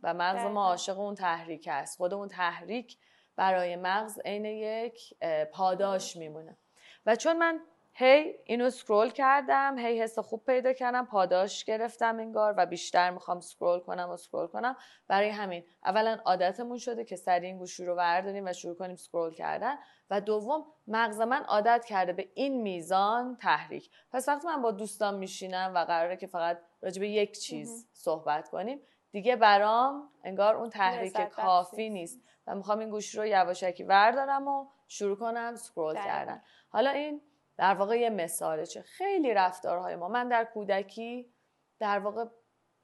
و 0.02 0.14
مغز 0.14 0.44
ما 0.44 0.64
عاشق 0.64 0.98
اون 0.98 1.14
تحریک 1.14 1.68
است. 1.72 1.96
خود 1.96 2.14
اون 2.14 2.28
تحریک 2.28 2.98
برای 3.36 3.76
مغز 3.76 4.20
عین 4.24 4.44
یک 4.44 5.14
پاداش 5.52 6.16
میمونه. 6.16 6.58
و 7.06 7.16
چون 7.16 7.38
من 7.38 7.60
هی 7.92 8.34
اینو 8.44 8.70
سکرول 8.70 9.10
کردم 9.10 9.78
هی 9.78 10.02
حس 10.02 10.18
خوب 10.18 10.44
پیدا 10.44 10.72
کردم 10.72 11.06
پاداش 11.06 11.64
گرفتم 11.64 12.18
انگار 12.18 12.54
و 12.56 12.66
بیشتر 12.66 13.10
می‌خوام 13.10 13.40
سکرول 13.40 13.80
کنم 13.80 14.10
و 14.10 14.16
سکرول 14.16 14.46
کنم 14.46 14.76
برای 15.08 15.28
همین 15.28 15.64
اولا 15.84 16.18
عادتمون 16.24 16.78
شده 16.78 17.04
که 17.04 17.16
سری 17.16 17.46
این 17.46 17.58
گوشی 17.58 17.84
رو 17.84 17.94
برداریم 17.94 18.44
و 18.46 18.52
شروع 18.52 18.76
کنیم 18.76 18.96
سکرول 18.96 19.34
کردن. 19.34 19.76
و 20.10 20.20
دوم 20.20 20.66
مغز 20.86 21.20
من 21.20 21.42
عادت 21.42 21.84
کرده 21.84 22.12
به 22.12 22.28
این 22.34 22.62
میزان 22.62 23.36
تحریک. 23.36 23.90
پس 24.12 24.28
وقتی 24.28 24.46
من 24.46 24.62
با 24.62 24.70
دوستان 24.70 25.14
میشینم 25.14 25.72
و 25.74 25.84
قراره 25.84 26.16
که 26.16 26.26
فقط 26.26 26.58
راجع 26.82 27.00
به 27.00 27.08
یک 27.08 27.38
چیز 27.38 27.88
صحبت 27.92 28.48
کنیم 28.48 28.80
دیگه 29.10 29.36
برام 29.36 30.08
انگار 30.24 30.56
اون 30.56 30.70
تحریک 30.70 31.20
کافی 31.28 31.90
نیست 31.90 32.20
و 32.46 32.54
می‌خوام 32.54 32.78
این 32.78 32.90
گوشی 32.90 33.18
رو 33.18 33.26
یواشکی 33.26 33.82
وردارم 33.82 34.48
و 34.48 34.66
شروع 34.88 35.16
کنم 35.16 35.56
سکرول 35.56 35.94
کردن. 35.94 36.42
حالا 36.68 36.90
این 36.90 37.22
در 37.56 37.74
واقع 37.74 37.98
یه 37.98 38.10
مثاله 38.10 38.66
چه؟ 38.66 38.82
خیلی 38.82 39.34
رفتارهای 39.34 39.96
ما. 39.96 40.08
من 40.08 40.28
در 40.28 40.44
کودکی 40.44 41.32
در 41.78 41.98
واقع 41.98 42.24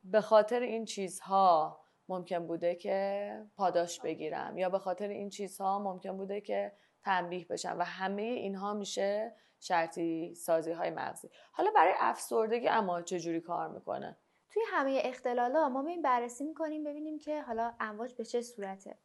به 0.04 0.20
خاطر 0.20 0.60
این 0.60 0.84
چیزها 0.84 1.80
ممکن 2.08 2.46
بوده 2.46 2.74
که 2.74 3.46
پاداش 3.56 4.00
بگیرم 4.00 4.58
یا 4.58 4.68
به 4.68 4.78
خاطر 4.78 5.08
این 5.08 5.30
چیزها 5.30 5.78
ممکن 5.78 6.16
بوده 6.16 6.40
که 6.40 6.72
تنبیه 7.04 7.46
بشم 7.50 7.76
و 7.78 7.84
همه 7.84 8.22
اینها 8.22 8.74
میشه 8.74 9.36
شرطی 9.60 10.34
سازی 10.34 10.72
های 10.72 10.90
مغزی. 10.90 11.30
حالا 11.52 11.70
برای 11.70 11.92
افسردگی 11.98 12.68
اما 12.68 13.02
چجوری 13.02 13.40
کار 13.40 13.68
می‌کنه؟ 13.68 14.18
توی 14.50 14.62
همه 14.66 15.00
اختلالا 15.04 15.68
ما 15.68 15.86
این 15.88 16.02
بررسی 16.02 16.44
می‌کنیم 16.44 16.84
ببینیم 16.84 17.18
که 17.18 17.42
حالا 17.42 17.74
امواج 17.80 18.14
به 18.14 18.24
چه 18.24 18.42
صورته. 18.42 18.98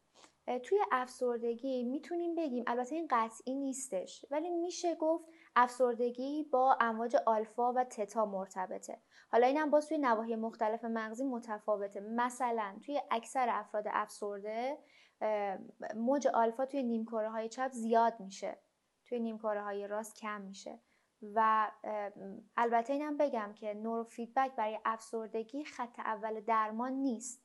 توی 0.62 0.78
افسردگی 0.92 1.84
می‌تونیم 1.84 2.34
بگیم 2.34 2.64
البته 2.66 2.94
این 2.94 3.06
قطعی 3.10 3.54
نیستش 3.54 4.24
ولی 4.30 4.50
میشه 4.50 4.94
گفت 4.94 5.28
افسردگی 5.56 6.42
با 6.52 6.78
امواج 6.80 7.16
آلفا 7.26 7.72
و 7.72 7.84
تتا 7.84 8.26
مرتبطه. 8.26 9.00
حالا 9.32 9.46
اینم 9.46 9.70
باز 9.70 9.88
توی 9.88 9.98
نواحی 9.98 10.36
مختلف 10.36 10.84
مغزی 10.84 11.24
متفاوته. 11.24 12.00
مثلا 12.00 12.78
توی 12.86 13.00
اکثر 13.10 13.46
افراد 13.50 13.84
افسرده 13.90 14.78
موج 15.96 16.26
آلفا 16.26 16.66
توی 16.66 16.82
نیمکره 16.82 17.30
های 17.30 17.48
چپ 17.48 17.70
زیاد 17.72 18.20
میشه. 18.20 18.58
توی 19.04 19.20
نیمکره 19.20 19.62
های 19.62 19.86
راست 19.86 20.16
کم 20.16 20.40
میشه. 20.40 20.80
و 21.34 21.70
البته 22.56 22.92
اینم 22.92 23.16
بگم 23.16 23.52
که 23.54 23.74
نورو 23.74 24.04
فیدبک 24.04 24.56
برای 24.56 24.78
افسردگی 24.84 25.64
خط 25.64 25.98
اول 25.98 26.40
درمان 26.40 26.92
نیست. 26.92 27.44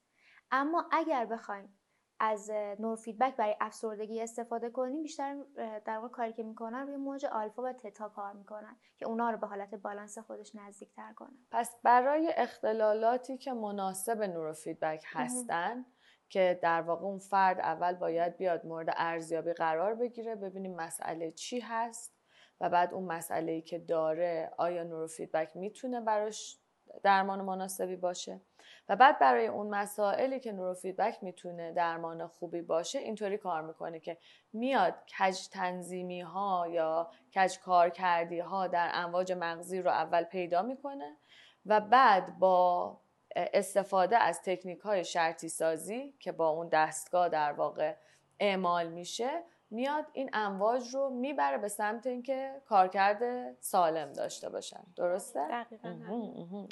اما 0.52 0.90
اگر 0.92 1.26
بخوایم 1.26 1.80
از 2.20 2.52
نوروفیدبک 2.80 3.36
برای 3.36 3.56
افسردگی 3.62 4.22
استفاده 4.22 4.70
کنیم 4.70 5.04
بیشتر 5.04 5.44
در 5.86 5.98
واقع 5.98 6.08
کاری 6.08 6.34
که 6.34 6.44
می‌کنن 6.44 6.88
روی 6.88 6.96
موج 6.96 7.26
آلفا 7.26 7.64
و 7.64 7.74
تتا 7.74 8.10
کار 8.10 8.34
می‌کنن 8.34 8.78
که 8.98 9.08
اونا 9.08 9.30
رو 9.30 9.38
به 9.38 9.48
حالت 9.48 9.76
بالانس 9.76 10.18
خودش 10.18 10.56
نزدیک 10.56 10.94
تر 10.94 11.14
کنن. 11.14 11.38
پس 11.52 11.76
برای 11.84 12.34
اختلالاتی 12.38 13.38
که 13.38 13.54
مناسب 13.54 14.22
نورو 14.22 14.54
فیدبک 14.54 15.04
هستن 15.08 15.86
که 16.30 16.60
در 16.62 16.82
واقع 16.82 17.06
اون 17.06 17.20
فرد 17.20 17.60
اول 17.60 17.94
باید 17.94 18.38
بیاد 18.38 18.66
مورد 18.66 18.94
ارزیابی 18.98 19.54
قرار 19.54 19.96
بگیره 19.96 20.36
ببینیم 20.36 20.76
مسئله 20.76 21.32
چی 21.32 21.60
هست 21.60 22.16
و 22.62 22.70
بعد 22.70 22.94
اون 22.94 23.04
مسئله 23.04 23.52
ای 23.52 23.62
که 23.62 23.80
داره 23.80 24.52
آیا 24.58 24.84
نورو 24.84 25.08
فیدبک 25.08 25.56
می‌تونه 25.56 26.02
براش 26.02 26.58
درمان 27.04 27.42
مناسبی 27.42 27.96
باشه؟ 27.96 28.42
و 28.90 28.96
بعد 28.96 29.20
برای 29.20 29.48
اون 29.48 29.68
مسائلی 29.68 30.40
که 30.40 30.52
نورو 30.52 30.74
فیدبک 30.74 31.24
می‌تونه 31.24 31.72
درمان 31.72 32.28
خوبی 32.28 32.62
باشه 32.62 33.00
اینطوری 33.00 33.38
کار 33.38 33.62
می‌کنه 33.62 34.00
که 34.00 34.18
میاد 34.54 34.94
کج 35.20 35.48
تنظیمی 35.48 36.22
ها 36.22 36.68
یا 36.70 37.12
کج 37.36 37.60
کار 37.60 37.90
کردی 37.90 38.40
ها 38.40 38.68
در 38.68 38.92
امواج 38.94 39.32
مغزی 39.32 39.82
رو 39.82 39.92
اول 39.92 40.24
پیدا 40.24 40.62
می‌کنه 40.62 41.18
و 41.66 41.80
بعد 41.82 42.40
با 42.40 42.98
استفاده 43.36 44.18
از 44.18 44.42
تکنیک 44.42 44.80
های 44.80 45.06
شرطی 45.06 45.50
سازی 45.50 46.16
که 46.20 46.32
با 46.32 46.50
اون 46.50 46.68
دستگاه 46.68 47.30
در 47.30 47.52
واقع 47.52 47.96
اعمال 48.40 48.88
میشه 48.88 49.44
میاد 49.72 50.06
این 50.14 50.30
امواج 50.34 50.96
رو 50.96 51.10
می‌بره 51.10 51.58
به 51.58 51.68
سمت 51.68 52.08
اینکه 52.08 52.62
کارکرد 52.66 53.22
سالم 53.60 54.14
داشته 54.14 54.50
باشن. 54.50 54.84
درسته؟ 54.96 55.48
دقیقا 55.48 55.96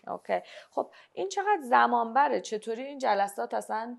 اوکی. 0.08 0.40
خب 0.72 0.92
این 1.14 1.30
چقدر 1.30 1.62
زمان 1.62 2.14
بره 2.14 2.42
چطوری 2.42 2.84
این 2.84 2.98
جلسات 2.98 3.54
اصلا 3.54 3.98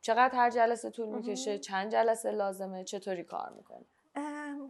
چقدر 0.00 0.34
هر 0.34 0.50
جلسه 0.50 0.90
طول 0.90 1.08
می‌کشه؟ 1.08 1.58
چند 1.58 1.92
جلسه 1.92 2.30
لازمه؟ 2.30 2.84
چطوری 2.84 3.24
کار 3.24 3.52
می‌کنه 3.56 3.84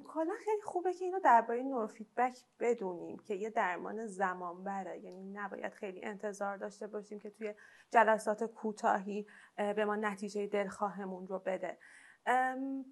کلا 0.05 0.33
خیلی 0.45 0.63
خوبه 0.63 0.93
که 0.93 1.05
اینو 1.05 1.21
درباره 1.21 1.63
نورو 1.63 1.87
فیدبک 1.87 2.39
بدونیم 2.61 3.19
که 3.19 3.35
یه 3.35 3.51
درمان 3.51 4.07
زمان 4.07 4.65
بره 4.65 4.99
یعنی 4.99 5.33
نباید 5.33 5.73
خیلی 5.75 6.05
انتظار 6.05 6.57
داشته 6.57 6.87
باشیم 6.87 7.19
که 7.19 7.31
توی 7.31 7.55
جلسات 7.91 8.45
کوتاهی 8.45 9.27
به 9.57 9.85
ما 9.85 9.97
نتیجه 9.97 10.47
دلخواهمون 10.47 11.27
رو 11.27 11.39
بده. 11.39 11.79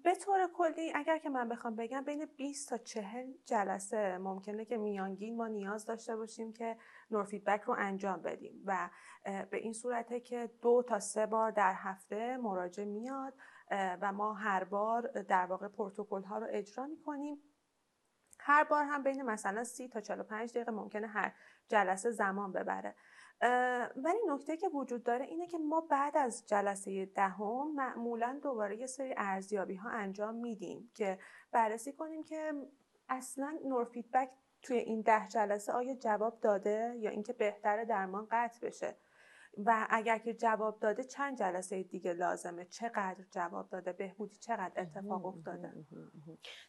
به 0.03 0.15
طور 0.21 0.49
کلی 0.53 0.91
اگر 0.95 1.17
که 1.17 1.29
من 1.29 1.49
بخوام 1.49 1.75
بگم 1.75 2.01
بین 2.01 2.25
20 2.25 2.69
تا 2.69 2.77
40 2.77 3.31
جلسه 3.45 4.17
ممکنه 4.17 4.65
که 4.65 4.77
میانگین 4.77 5.37
ما 5.37 5.47
نیاز 5.47 5.85
داشته 5.85 6.15
باشیم 6.15 6.53
که 6.53 6.77
نوروفیدبک 7.11 7.61
رو 7.61 7.75
انجام 7.77 8.21
بدیم 8.21 8.63
و 8.65 8.89
به 9.25 9.57
این 9.57 9.73
صورته 9.73 10.19
که 10.19 10.51
دو 10.61 10.83
تا 10.87 10.99
سه 10.99 11.25
بار 11.25 11.51
در 11.51 11.73
هفته 11.73 12.37
مراجع 12.37 12.83
میاد 12.83 13.33
و 13.71 14.11
ما 14.13 14.33
هر 14.33 14.63
بار 14.63 15.07
در 15.07 15.45
واقع 15.45 15.67
پروتکل 15.67 16.23
ها 16.23 16.37
رو 16.37 16.47
اجرا 16.49 16.85
می‌کنیم. 16.85 17.37
هر 18.39 18.63
بار 18.63 18.83
هم 18.83 19.03
بین 19.03 19.21
مثلا 19.21 19.63
30 19.63 19.87
تا 19.87 20.01
45 20.01 20.51
دقیقه 20.51 20.71
ممکنه 20.71 21.07
هر 21.07 21.33
جلسه 21.67 22.11
زمان 22.11 22.51
ببره. 22.51 22.95
ولی 23.95 24.19
نکته 24.27 24.57
که 24.57 24.69
وجود 24.69 25.03
داره 25.03 25.25
اینه 25.25 25.47
که 25.47 25.57
ما 25.57 25.81
بعد 25.81 26.17
از 26.17 26.45
جلسه 26.47 27.05
دهم 27.05 27.75
معمولا 27.75 28.39
دوباره 28.43 28.77
یه 28.77 28.87
سری 28.87 29.13
ارزیابی 29.17 29.75
ها 29.75 29.89
انجام 29.89 30.35
میدیم 30.35 30.91
که 30.93 31.19
بررسی 31.51 31.93
کنیم 31.93 32.23
که 32.23 32.53
اصلا 33.09 33.59
نور 33.65 33.85
فیدبک 33.85 34.29
توی 34.61 34.77
این 34.77 35.01
ده 35.01 35.27
جلسه 35.27 35.71
آیا 35.73 35.95
جواب 35.95 36.39
داده 36.39 36.95
یا 36.99 37.09
اینکه 37.09 37.33
بهتره 37.33 37.85
درمان 37.85 38.27
قطع 38.31 38.67
بشه. 38.67 38.95
و 39.65 39.87
اگر 39.89 40.17
که 40.17 40.33
جواب 40.33 40.79
داده 40.79 41.03
چند 41.03 41.37
جلسه 41.37 41.83
دیگه 41.83 42.13
لازمه؟ 42.13 42.65
چقدر 42.65 43.23
جواب 43.31 43.69
داده؟ 43.69 43.93
بهبودی 43.93 44.35
چقدر 44.35 44.81
اتفاق 44.81 45.25
افتاده؟ 45.25 45.73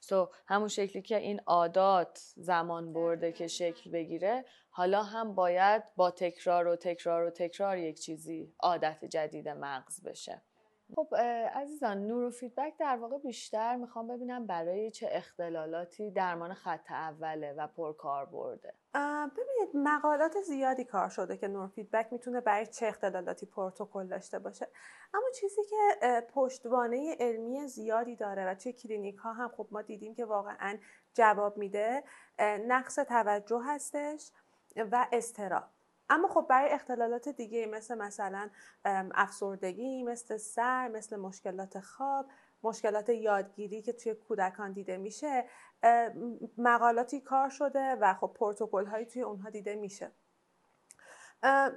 سو 0.00 0.24
so, 0.24 0.36
همون 0.46 0.68
شکلی 0.68 1.02
که 1.02 1.16
این 1.16 1.40
عادات 1.46 2.32
زمان 2.36 2.92
برده 2.92 3.32
که 3.32 3.46
شکل 3.46 3.90
بگیره 3.90 4.44
حالا 4.70 5.02
هم 5.02 5.34
باید 5.34 5.82
با 5.96 6.10
تکرار 6.10 6.66
و 6.66 6.76
تکرار 6.76 7.24
و 7.24 7.30
تکرار 7.30 7.78
یک 7.78 8.00
چیزی 8.00 8.54
عادت 8.60 9.04
جدید 9.04 9.48
مغز 9.48 10.02
بشه. 10.02 10.42
خب 10.94 11.14
عزیزان 11.54 12.06
نورو 12.06 12.30
فیدبک 12.30 12.76
در 12.78 12.96
واقع 12.96 13.18
بیشتر 13.18 13.76
می‌خوام 13.76 14.08
ببینم 14.08 14.46
برای 14.46 14.90
چه 14.90 15.08
اختلالاتی 15.10 16.10
درمان 16.10 16.54
خط 16.54 16.90
اوله 16.90 17.52
و 17.52 17.66
پرکار 17.66 18.26
برده 18.26 18.74
ببینید 19.36 19.68
مقالات 19.74 20.40
زیادی 20.40 20.84
کار 20.84 21.08
شده 21.08 21.36
که 21.36 21.48
نوروفیدبک 21.48 22.12
می‌تونه 22.12 22.40
برای 22.40 22.66
چه 22.66 22.86
اختلالاتی 22.86 23.46
پروتکل 23.46 24.06
داشته 24.06 24.38
باشه. 24.38 24.68
اما 25.14 25.30
چیزی 25.40 25.62
که 25.64 26.20
پشتوانه 26.34 27.16
علمی 27.20 27.68
زیادی 27.68 28.16
داره 28.16 28.46
و 28.46 28.54
توی 28.54 28.72
کلینیک 28.72 29.16
ها 29.16 29.32
هم 29.32 29.48
خب 29.48 29.68
ما 29.70 29.82
دیدیم 29.82 30.14
که 30.14 30.24
واقعا 30.24 30.78
جواب 31.14 31.56
میده 31.56 32.04
نقص 32.40 32.94
توجه 32.94 33.60
هستش 33.64 34.32
و 34.76 35.06
اضطراب 35.12 35.64
اما 36.08 36.28
خب 36.28 36.46
برای 36.48 36.70
اختلالات 36.70 37.28
دیگه 37.28 37.66
مثل 37.66 37.94
مثلا 37.94 38.50
افسردگی 39.14 40.02
مثل 40.02 40.36
صرع 40.36 40.88
مثل 40.88 41.16
مشکلات 41.16 41.80
خواب 41.80 42.26
مشکلات 42.66 43.08
یادگیری 43.08 43.82
که 43.82 43.92
توی 43.92 44.14
کودکان 44.14 44.72
دیده 44.72 44.96
میشه 44.96 45.44
مقالاتی 46.58 47.20
کار 47.20 47.48
شده 47.48 47.94
و 48.00 48.14
خب 48.14 48.32
پروتکل 48.34 48.86
هایی 48.86 49.06
توی 49.06 49.22
اونها 49.22 49.50
دیده 49.50 49.74
میشه. 49.74 50.12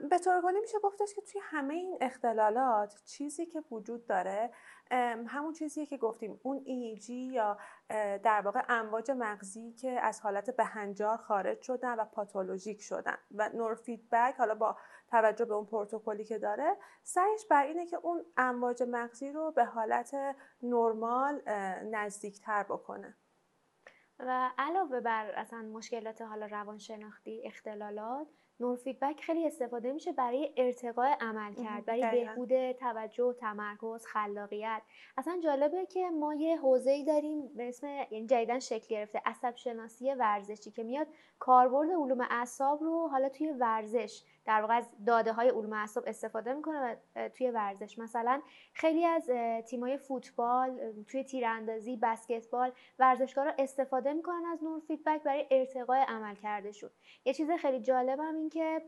به 0.09 0.19
طور 0.23 0.41
کلی 0.41 0.59
میشه 0.59 0.79
گفتش 0.79 1.13
که 1.15 1.21
توی 1.21 1.41
همه 1.43 1.73
این 1.73 1.97
اختلالات 2.01 3.01
چیزی 3.05 3.45
که 3.45 3.63
وجود 3.71 4.05
داره 4.05 4.51
همون 5.27 5.53
چیزیه 5.53 5.85
که 5.85 5.97
گفتیم 5.97 6.39
اون 6.43 6.61
ایجی 6.65 7.13
یا 7.13 7.57
در 8.23 8.41
واقع 8.41 8.61
امواج 8.69 9.11
مغزی 9.11 9.71
که 9.71 9.91
از 9.91 10.21
حالت 10.21 10.49
بهنجار 10.49 11.17
خارج 11.17 11.61
شدن 11.61 11.95
و 11.95 12.05
پاتولوژیک 12.05 12.81
شدن 12.81 13.17
و 13.31 13.49
نور 13.53 13.75
فیدبک 13.75 14.35
حالا 14.37 14.55
با 14.55 14.77
توجه 15.11 15.45
به 15.45 15.53
اون 15.53 15.65
پروتکلی 15.65 16.25
که 16.25 16.37
داره 16.37 16.77
سعیش 17.03 17.45
بر 17.49 17.65
اینه 17.65 17.85
که 17.85 17.97
اون 17.97 18.25
امواج 18.37 18.83
مغزی 18.83 19.31
رو 19.31 19.51
به 19.51 19.65
حالت 19.65 20.15
نرمال 20.63 21.41
نزدیکتر 21.91 22.63
بکنه. 22.63 23.15
و 24.19 24.49
علاوه 24.57 24.99
بر 24.99 25.31
اصلا 25.35 25.61
مشکلات 25.61 26.21
حالا 26.21 26.45
روانشناختی 26.45 27.41
اختلالات 27.45 28.27
نور 28.59 28.77
فیدبک 28.77 29.21
خیلی 29.21 29.47
استفاده 29.47 29.91
میشه 29.91 30.11
برای 30.11 30.53
ارتقاء 30.57 31.15
عمل 31.21 31.53
کرد 31.53 31.85
برای 31.85 32.01
بهبود 32.01 32.71
توجه 32.71 33.35
تمرکز 33.39 34.05
خلاقیت. 34.05 34.81
اصلا 35.17 35.39
جالبه 35.43 35.85
که 35.85 36.09
ما 36.09 36.33
یه 36.33 36.57
حوزه 36.57 37.03
داریم 37.05 37.47
به 37.47 37.69
اسم 37.69 37.87
یعنی 37.87 38.27
جدیدن 38.27 38.59
شکل 38.59 38.87
گرفته 38.87 39.21
عصب 39.25 39.55
شناسی 39.55 40.13
ورزشی 40.13 40.71
که 40.71 40.83
میاد 40.83 41.07
کاربرد 41.39 41.89
علوم 41.89 42.21
اعصاب 42.29 42.83
رو 42.83 43.07
حالا 43.07 43.29
توی 43.29 43.51
ورزش 43.51 44.23
در 44.49 44.61
واقع 44.61 44.77
از 44.77 44.89
داده 45.05 45.33
های 45.33 45.49
علوم 45.49 45.73
اعصاب 45.73 46.03
استفاده 46.07 46.53
می‌کنه 46.53 46.97
توی 47.33 47.51
ورزش. 47.51 47.99
مثلا 47.99 48.41
خیلی 48.73 49.05
از 49.05 49.29
تیمای 49.67 49.97
فوتبال 49.97 50.93
توی 51.07 51.23
تیراندازی 51.23 51.97
بسکتبال 51.97 52.71
ورزشکارا 52.99 53.53
استفاده 53.57 54.13
می‌کنن 54.13 54.45
از 54.53 54.63
نوروفیدبک 54.63 55.23
برای 55.23 55.45
ارتقاء 55.51 55.97
عملکردشون 55.97 56.91
یه 57.25 57.33
چیز 57.33 57.51
خیلی 57.51 57.79
جالب 57.79 58.19
هم 58.19 58.35
این 58.35 58.49
که 58.49 58.81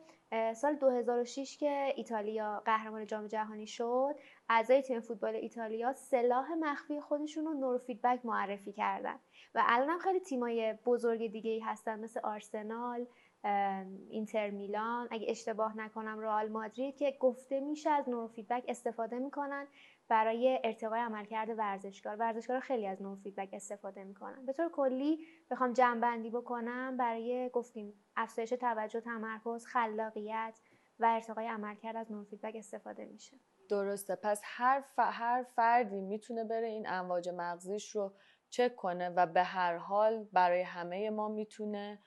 سال 0.53 0.75
2006 0.75 1.57
که 1.57 1.93
ایتالیا 1.95 2.61
قهرمان 2.65 3.05
جام 3.05 3.27
جهانی 3.27 3.67
شد 3.67 4.15
اعضای 4.49 4.81
تیم 4.81 4.99
فوتبال 4.99 5.35
ایتالیا 5.35 5.93
سلاح 5.93 6.51
مخفی 6.59 7.01
خودشون 7.01 7.45
رو 7.45 7.53
نوروفیدبک 7.53 8.25
معرفی 8.25 8.71
کردن. 8.71 9.15
و 9.55 9.63
الان 9.65 9.89
هم 9.89 9.99
خیلی 9.99 10.19
تیمای 10.19 10.73
بزرگ 10.85 11.31
دیگه 11.31 11.51
ای 11.51 11.59
هستن 11.59 11.99
مثل 11.99 12.19
آرسنال 12.23 13.07
اینتر 14.09 14.49
میلان. 14.49 15.07
اگه 15.11 15.25
اشتباه 15.29 15.77
نکنم 15.77 16.19
رئال 16.19 16.49
مادرید 16.49 16.97
که 16.97 17.17
گفته 17.19 17.59
میشه 17.59 17.89
از 17.89 18.09
نوروفیدبک 18.09 18.65
استفاده 18.67 19.19
می‌کنن 19.19 19.67
برای 20.07 20.59
ارتقای 20.63 20.99
عملکرد 20.99 21.49
ورزشکار. 21.57 22.15
ورزشکار 22.15 22.59
خیلی 22.59 22.87
از 22.87 23.01
نوروفیدبک 23.01 23.49
استفاده 23.53 24.03
می‌کنن. 24.03 24.45
به 24.45 24.53
طور 24.53 24.69
کلی 24.69 25.25
بخوام 25.51 25.73
جمع 25.73 26.29
بکنم 26.29 26.97
برای 26.97 27.49
گفتیم 27.53 27.93
افزایش 28.15 28.49
توجه 28.49 29.01
تمرکز 29.01 29.65
خلاقیت 29.65 30.59
و 30.99 31.05
ارتقای 31.05 31.47
عملکرد 31.47 31.95
از 31.95 32.11
نوروفیدبک 32.11 32.55
استفاده 32.55 33.05
میشه. 33.05 33.37
درسته. 33.69 34.15
پس 34.15 34.41
هر, 34.43 34.83
هر 34.97 35.43
فردی 35.43 36.01
می‌تونه 36.01 36.43
بره 36.43 36.67
این 36.67 36.89
امواج 36.89 37.29
مغزیش 37.29 37.95
رو 37.95 38.13
چک 38.49 38.75
کنه 38.75 39.09
و 39.09 39.25
به 39.25 39.43
هر 39.43 39.77
حال 39.77 40.23
برای 40.23 40.61
همه 40.61 41.09
ما 41.09 41.27
می‌تونه 41.27 41.99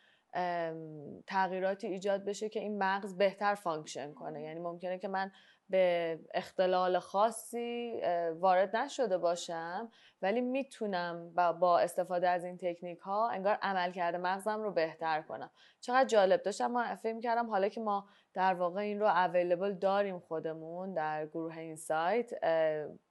تغییراتی 1.26 1.86
ایجاد 1.86 2.24
بشه 2.24 2.48
که 2.48 2.60
این 2.60 2.78
مغز 2.78 3.16
بهتر 3.16 3.54
function 3.54 4.14
کنه. 4.14 4.42
یعنی 4.42 4.60
ممکنه 4.60 4.98
که 4.98 5.08
من 5.08 5.30
به 5.70 6.18
اختلال 6.34 6.98
خاصی 6.98 8.00
وارد 8.38 8.76
نشده 8.76 9.18
باشم 9.18 9.90
ولی 10.22 10.40
می‌تونم 10.40 11.34
با 11.60 11.78
استفاده 11.78 12.28
از 12.28 12.44
این 12.44 12.58
تکنیک 12.58 12.98
ها 12.98 13.30
انگار 13.30 13.58
عملکرد 13.62 14.18
مغزم 14.18 14.62
رو 14.62 14.72
بهتر 14.72 15.22
کنم. 15.22 15.50
چقدر 15.80 16.08
جالب. 16.08 16.42
داشتم 16.42 16.70
من 16.70 16.94
فکر 16.94 17.20
کردم 17.20 17.50
حالا 17.50 17.68
که 17.68 17.80
ما 17.80 18.08
در 18.34 18.54
واقع 18.54 18.80
این 18.80 19.00
رو 19.00 19.06
available 19.06 19.72
داریم 19.72 20.18
خودمون 20.18 20.94
در 20.94 21.26
گروه 21.26 21.58
اینسایت 21.58 22.30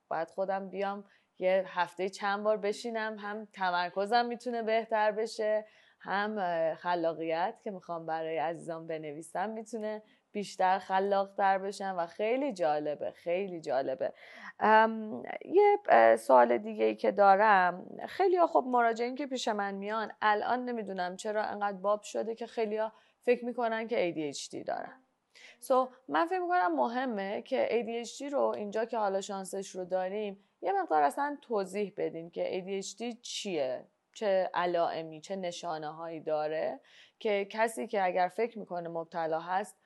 باید 0.07 0.29
خودم 0.29 0.69
بیام 0.69 1.05
یه 1.39 1.63
هفته 1.67 2.09
چند 2.09 2.43
بار 2.43 2.57
بشینم 2.57 3.17
هم 3.19 3.47
تمرکزم 3.53 4.25
می‌تونه 4.25 4.63
بهتر 4.63 5.11
بشه. 5.11 5.65
هم 6.03 6.73
خلاقیت 6.75 7.55
که 7.63 7.71
می‌خوام 7.71 8.05
برای 8.05 8.37
عزیزان 8.37 8.87
بنویسم 8.87 9.49
می‌تونه 9.49 10.01
بیشتر 10.31 10.79
خلاقتر 10.79 11.57
بشن 11.57 11.95
و 11.95 12.05
خیلی 12.05 12.53
جالبه 12.53 13.11
خیلی 13.11 13.61
جالبه. 13.61 14.13
یه 15.45 15.77
سوال 16.17 16.57
دیگه 16.57 16.85
ای 16.85 16.95
که 16.95 17.11
دارم. 17.11 17.85
خیلی 18.07 18.37
ها 18.37 18.47
خب 18.47 18.63
مراجعین 18.67 19.15
که 19.15 19.27
پیش 19.27 19.47
من 19.47 19.75
میان 19.75 20.11
الان 20.21 20.65
نمی‌دونم 20.65 21.15
چرا 21.15 21.43
انقدر 21.43 21.77
باب 21.77 22.01
شده 22.01 22.35
که 22.35 22.47
خیلی 22.47 22.77
ها 22.77 22.91
فکر 23.21 23.45
می‌کنن 23.45 23.87
که 23.87 24.13
ADHD 24.13 24.63
دارن. 24.65 25.03
سو 25.59 25.85
so, 25.85 25.89
من 26.07 26.25
فکر 26.25 26.39
می‌کنم 26.39 26.75
مهمه 26.75 27.41
که 27.41 27.67
ADHD 27.71 28.33
رو 28.33 28.41
اینجا 28.41 28.85
که 28.85 28.97
حالا 28.97 29.21
شانسش 29.21 29.75
رو 29.75 29.85
داریم 29.85 30.43
یه 30.61 30.71
مقدار 30.81 31.03
اصلا 31.03 31.37
توضیح 31.41 31.93
بدیم 31.97 32.29
که 32.29 32.61
ADHD 32.61 33.21
چیه. 33.21 33.85
چه 34.13 34.49
علائمی 34.53 35.21
چه 35.21 35.35
نشانه 35.35 35.93
هایی 35.93 36.19
داره 36.19 36.79
که 37.19 37.45
کسی 37.45 37.87
که 37.87 38.05
اگر 38.05 38.27
فکر 38.27 38.59
می‌کنه 38.59 38.89
مبتلا 38.89 39.39
هست 39.39 39.77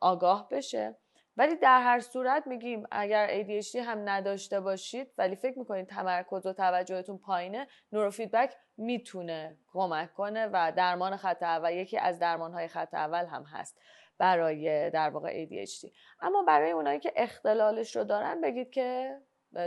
آگاه 0.00 0.48
بشه. 0.48 0.96
ولی 1.36 1.56
در 1.56 1.80
هر 1.80 2.00
صورت 2.00 2.46
میگیم 2.46 2.86
اگر 2.90 3.42
ADHD 3.42 3.76
هم 3.76 4.08
نداشته 4.08 4.60
باشید 4.60 5.12
ولی 5.18 5.36
فکر 5.36 5.58
می‌کنید 5.58 5.86
تمرکز 5.86 6.46
و 6.46 6.52
توجهتون 6.52 7.18
پایینه 7.18 7.66
نوروفیدبک 7.92 8.54
می‌تونه 8.76 9.58
کمک 9.72 10.12
کنه 10.12 10.46
و 10.52 10.72
درمان 10.76 11.16
خط 11.16 11.42
اول 11.42 11.72
یکی 11.72 11.98
از 11.98 12.18
درمان 12.18 12.52
های 12.52 12.68
خط 12.68 12.94
اول 12.94 13.26
هم 13.26 13.42
هست 13.42 13.80
برای 14.18 14.90
در 14.90 15.10
واقع 15.10 15.46
ADHD 15.46 15.90
اما 16.20 16.42
برای 16.42 16.70
اونایی 16.70 16.98
که 17.00 17.12
اختلالش 17.16 17.96
رو 17.96 18.04
دارن 18.04 18.40
بگید 18.40 18.70
که 18.70 19.18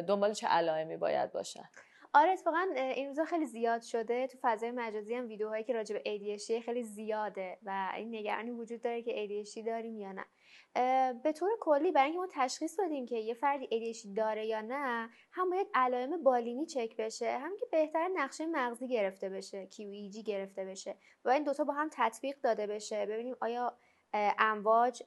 دنبال 0.08 0.34
چه 0.34 0.48
علائمی 0.48 0.98
باید 0.98 1.32
باشن. 1.32 1.70
آره 2.16 2.32
اتفاقا 2.32 2.66
این 2.76 3.08
روزا 3.08 3.26
خیلی 3.26 3.46
زیاد 3.46 3.82
شده. 3.82 4.28
تو 4.28 4.38
فضای 4.42 4.72
مجازی 4.72 5.16
هم 5.16 5.28
ویدیوهایی 5.28 5.64
که 5.64 5.74
راجع 5.74 5.96
به 5.98 6.04
ADHD 6.18 6.66
خیلی 6.66 6.84
زیاده 6.84 7.58
و 7.64 7.92
این 7.96 8.16
نگرانی 8.16 8.52
وجود 8.52 8.82
داره 8.82 9.02
که 9.02 9.28
ADHD 9.28 9.66
داریم 9.66 10.00
یا 10.00 10.12
نه. 10.12 10.26
به 11.24 11.32
طور 11.32 11.50
کلی 11.60 11.92
برای 11.92 12.06
اینکه 12.06 12.20
ما 12.20 12.28
تشخیص 12.34 12.80
بدیم 12.80 13.06
که 13.06 13.16
یه 13.16 13.34
فردی 13.34 13.66
ADHD 13.66 14.08
داره 14.18 14.46
یا 14.46 14.62
نه 14.62 15.10
هم 15.32 15.50
باید 15.50 15.68
علائم 15.74 16.24
بالینی 16.24 16.66
چک 16.66 16.98
بشه 16.98 17.38
هم 17.38 17.58
که 17.60 17.66
بهتر 17.72 18.10
نقشه 18.14 18.46
مغزی 18.46 18.88
گرفته 18.88 19.30
بشه 19.30 19.68
QEEG 19.72 20.24
گرفته 20.26 20.66
بشه. 20.66 20.96
و 21.26 21.30
این 21.30 21.44
دوتا 21.44 21.64
با 21.64 21.74
هم 21.74 21.90
تطبیق 21.92 22.36
داده 22.44 22.68
بشه. 22.68 23.06
ببینیم 23.06 23.36
آیا 23.42 23.78
امواج 24.14 25.04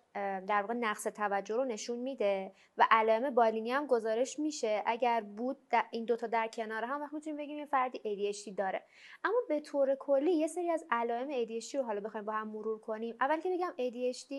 در 0.46 0.60
واقع 0.60 0.74
نقص 0.74 1.04
توجه 1.04 1.56
رو 1.56 1.64
نشون 1.64 1.98
میده 1.98 2.52
و 2.76 2.86
علائم 2.90 3.34
بالینی 3.34 3.72
هم 3.72 3.86
گزارش 3.86 4.38
میشه. 4.38 4.82
اگر 4.86 5.20
بود 5.20 5.58
این 5.90 6.04
دوتا 6.04 6.26
در 6.26 6.48
کنار 6.48 6.84
هم 6.84 7.00
وقت 7.00 7.12
می‌تونیم 7.12 7.36
بگیم 7.36 7.58
یه 7.58 7.66
فردی 7.66 7.98
ADHD 7.98 8.54
داره. 8.58 8.82
اما 9.24 9.38
به 9.48 9.60
طور 9.60 9.94
کلی 9.94 10.32
یه 10.32 10.46
سری 10.46 10.70
از 10.70 10.84
علائم 10.90 11.44
ADHD 11.44 11.74
رو 11.74 11.82
حالا 11.82 12.00
بخوایم 12.00 12.26
با 12.26 12.32
هم 12.32 12.48
مرور 12.48 12.80
کنیم. 12.80 13.16
اول 13.20 13.40
که 13.40 13.50
بگم 13.50 13.74
ADHD 13.78 14.34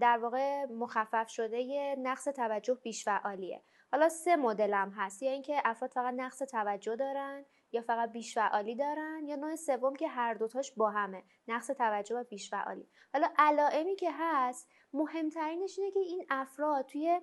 در 0.00 0.18
واقع 0.18 0.64
مخفف 0.64 1.28
شده 1.28 1.60
یه 1.60 1.96
نقص 1.98 2.24
توجه 2.24 2.74
بیش 2.74 3.04
فعالیه 3.04 3.62
حالا 3.92 4.08
سه 4.08 4.36
مدل 4.36 4.74
هم 4.74 4.90
هست. 4.96 5.22
یا 5.22 5.30
اینکه 5.30 5.62
افراد 5.64 5.90
فقط 5.90 6.14
نقص 6.16 6.38
توجه 6.38 6.96
دارن 6.96 7.44
یا 7.72 7.82
فقط 7.82 8.12
بیش 8.12 8.34
فعالی 8.34 8.74
دارن 8.74 9.22
یا 9.26 9.36
نوع 9.36 9.56
سوم 9.56 9.96
که 9.96 10.08
هر 10.08 10.34
دوتاش 10.34 10.72
با 10.72 10.90
همه 10.90 11.22
نقص 11.48 11.66
توجه 11.66 12.16
و 12.16 12.24
بیش 12.24 12.50
فعالی 12.50 12.88
حالا 13.12 13.28
علائمی 13.38 13.96
که 13.96 14.10
هست 14.12 14.68
مهمترینش 14.92 15.78
اینه 15.78 15.90
که 15.90 15.98
این 15.98 16.26
افراد 16.30 16.86
توی 16.86 17.20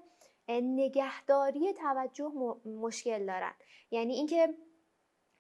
نگهداری 0.50 1.74
توجه 1.74 2.32
مشکل 2.66 3.26
دارن. 3.26 3.54
یعنی 3.92 4.14
اینکه 4.14 4.58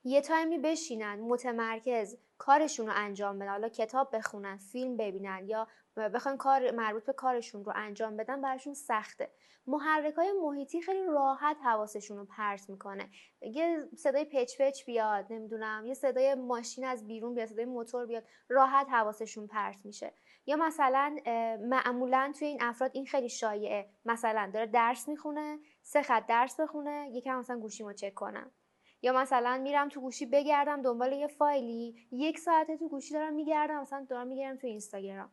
یه 0.03 0.21
تایمی 0.21 0.57
بشینن 0.57 1.19
متمرکز 1.19 2.17
کارشون 2.39 2.87
رو 2.87 2.93
انجام 2.95 3.39
بدن. 3.39 3.49
حالا 3.49 3.69
کتاب 3.69 4.15
بخونن 4.15 4.57
فیلم 4.57 4.97
ببینن 4.97 5.45
یا 5.47 5.67
بخوان 6.13 6.37
کار 6.37 6.71
مربوط 6.71 7.05
به 7.05 7.13
کارشون 7.13 7.65
رو 7.65 7.73
انجام 7.75 8.17
بدن 8.17 8.41
براشون 8.41 8.73
سخته. 8.73 9.31
محرک 9.67 10.13
های 10.13 10.31
محیطی 10.31 10.81
خیلی 10.81 11.05
راحت 11.05 11.57
حواسشون 11.63 12.17
رو 12.17 12.25
پرت 12.25 12.69
می‌کنه. 12.69 13.09
یه 13.41 13.89
صدای 13.97 14.25
پچ 14.25 14.61
پچ 14.61 14.85
بیاد 14.85 15.25
نمی‌دونم 15.29 15.85
یه 15.85 15.93
صدای 15.93 16.35
ماشین 16.35 16.85
از 16.85 17.07
بیرون 17.07 17.33
بیاد 17.33 17.47
صدای 17.47 17.65
موتور 17.65 18.05
بیاد 18.05 18.23
راحت 18.49 18.87
حواسشون 18.89 19.47
پرت 19.47 19.85
میشه. 19.85 20.13
یا 20.45 20.55
مثلا 20.55 21.15
معمولا 21.61 22.33
توی 22.39 22.47
این 22.47 22.57
افراد 22.61 22.91
این 22.93 23.05
خیلی 23.05 23.29
شایعه. 23.29 23.89
مثلا 24.05 24.51
داره 24.53 24.65
درس 24.65 25.07
می‌خونه 25.07 25.59
سه 25.81 26.01
خط 26.01 26.25
درس 26.25 26.59
بخونه 26.59 27.09
یکم 27.13 27.35
مثلا 27.35 27.59
گوشیمو 27.59 27.93
چک 27.93 28.13
کنم 28.13 28.51
یا 29.01 29.13
مثلا 29.13 29.57
میرم 29.57 29.89
تو 29.89 30.01
گوشی 30.01 30.25
بگردم 30.25 30.81
دنبال 30.81 31.13
یه 31.13 31.27
فایلی 31.27 32.07
یک 32.11 32.39
ساعته 32.39 32.77
تو 32.77 32.89
گوشی 32.89 33.13
دارم 33.13 33.33
میگردم 33.33 33.81
مثلا 33.81 34.05
دارم 34.09 34.27
میگردم 34.27 34.57
تو 34.57 34.67
اینستاگرام. 34.67 35.31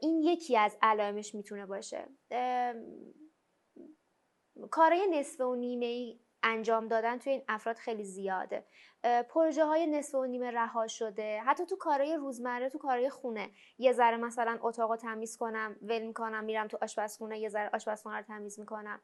این 0.00 0.22
یکی 0.22 0.56
از 0.56 0.76
علائمش 0.82 1.34
می‌تونه 1.34 1.66
باشه. 1.66 2.08
کارهای 4.70 5.06
نصف 5.10 5.40
و 5.40 5.54
نیمه 5.54 5.86
ای 5.86 6.20
انجام 6.42 6.88
دادن 6.88 7.18
توی 7.18 7.32
این 7.32 7.42
افراد 7.48 7.76
خیلی 7.76 8.04
زیاده. 8.04 8.64
پروژه 9.28 9.64
های 9.64 9.86
نصف 9.86 10.14
و 10.14 10.24
نیمه 10.24 10.50
رها 10.50 10.86
شده. 10.86 11.40
حتی 11.40 11.66
تو 11.66 11.76
کارهای 11.76 12.16
روزمره 12.16 12.68
تو 12.68 12.78
کارهای 12.78 13.10
خونه. 13.10 13.50
یه 13.78 13.92
ذره 13.92 14.16
مثلا 14.16 14.58
اتاق 14.62 14.96
تمیز 14.96 15.36
کنم 15.36 15.76
ول 15.82 16.02
می‌کنم 16.02 16.44
میرم 16.44 16.68
تو 16.68 16.78
آشپزخونه 16.82 17.38
یه 17.38 17.48
ذره 17.48 17.70
آشپزخونه 17.72 18.16
رو 18.16 18.22
تمیز 18.22 18.60
می‌کنم. 18.60 19.00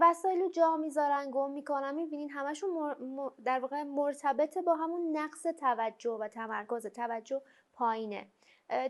وسایل 0.00 0.50
جا 0.50 0.76
می‌ذارن 0.76 1.30
گم 1.30 1.50
می‌کنن 1.50 1.94
می‌بینین 1.94 2.30
همشون 2.30 2.96
در 3.44 3.60
واقع 3.60 3.82
مرتبط 3.82 4.58
با 4.58 4.74
همون 4.74 5.16
نقص 5.16 5.42
توجه 5.42 6.10
و 6.10 6.28
تمرکز 6.28 6.86
توجه 6.86 7.42
پایینه. 7.72 8.28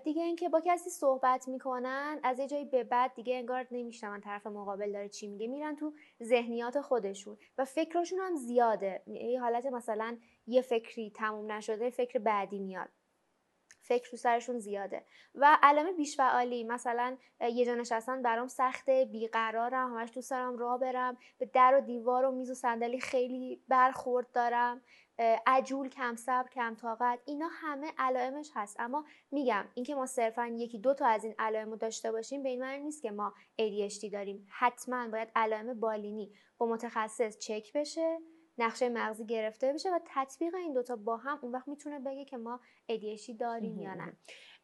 دیگه 0.04 0.22
اینکه 0.22 0.48
با 0.48 0.60
کسی 0.64 0.90
صحبت 0.90 1.48
می‌کنن 1.48 2.20
از 2.22 2.38
یه 2.38 2.46
جایی 2.46 2.64
به 2.64 2.84
بعد 2.84 3.14
دیگه 3.14 3.34
انگار 3.34 3.66
نمیشنون 3.70 4.20
طرف 4.20 4.46
مقابل 4.46 4.92
داره 4.92 5.08
چی 5.08 5.26
میگه 5.26 5.46
میرن 5.46 5.76
تو 5.76 5.92
ذهنیات 6.22 6.80
خودشون 6.80 7.36
و 7.58 7.64
فکرشون 7.64 8.18
هم 8.18 8.36
زیاده. 8.36 9.02
یه 9.06 9.40
حالت 9.40 9.66
مثلا 9.66 10.16
یه 10.46 10.62
فکری 10.62 11.10
تموم 11.10 11.52
نشده 11.52 11.90
فکر 11.90 12.18
بعدی 12.18 12.58
میاد. 12.58 12.88
فکر 13.86 14.10
تو 14.10 14.16
سرشون 14.16 14.58
زیاده. 14.58 15.04
و 15.34 15.58
علامه 15.62 15.92
بیش 15.92 16.16
فعالی 16.16 16.64
مثلا 16.64 17.16
یه 17.40 17.64
جا 17.64 17.74
نشستن 17.74 18.22
برام 18.22 18.48
سخته 18.48 19.08
بیقرارم 19.12 19.94
همش 19.94 20.10
دوست 20.14 20.30
دارم 20.30 20.56
راه 20.56 20.80
برم 20.80 21.16
به 21.38 21.46
در 21.46 21.74
و 21.74 21.80
دیوار 21.80 22.24
و 22.24 22.32
میز 22.32 22.50
و 22.50 22.54
صندلی 22.54 23.00
خیلی 23.00 23.62
برخورد 23.68 24.32
دارم 24.32 24.82
عجول 25.46 25.88
کم 25.88 26.16
صبر 26.16 26.48
کم 26.48 26.74
طاقت 26.74 27.18
اینا 27.24 27.48
همه 27.50 27.92
علائمش 27.98 28.50
هست. 28.54 28.80
اما 28.80 29.04
میگم 29.30 29.64
اینکه 29.74 29.94
ما 29.94 30.06
صرفا 30.06 30.46
یکی 30.46 30.78
دو 30.78 30.94
تا 30.94 31.06
از 31.06 31.24
این 31.24 31.34
علائم 31.38 31.70
رو 31.70 31.76
داشته 31.76 32.12
باشیم 32.12 32.42
به 32.42 32.48
این 32.48 32.60
معنی 32.60 32.84
نیست 32.84 33.02
که 33.02 33.10
ما 33.10 33.34
ADHD 33.60 34.10
داریم. 34.12 34.46
حتما 34.50 35.08
باید 35.08 35.28
علائم 35.36 35.80
بالینی 35.80 36.32
با 36.58 36.66
متخصص 36.66 37.38
چک 37.38 37.72
بشه. 37.72 38.18
نقشه 38.58 38.88
مغزی 38.88 39.26
گرفته 39.26 39.72
بشه 39.72 39.90
و 39.90 39.98
تطبیق 40.14 40.54
این 40.54 40.72
دوتا 40.72 40.96
با 40.96 41.16
هم 41.16 41.38
اون 41.42 41.52
وقت 41.52 41.68
می‌تونه 41.68 41.98
بگه 41.98 42.24
که 42.24 42.36
ما 42.36 42.60
ADHD 42.92 43.32
داریم 43.38 43.80
یا 43.80 43.94
نه. 43.94 44.12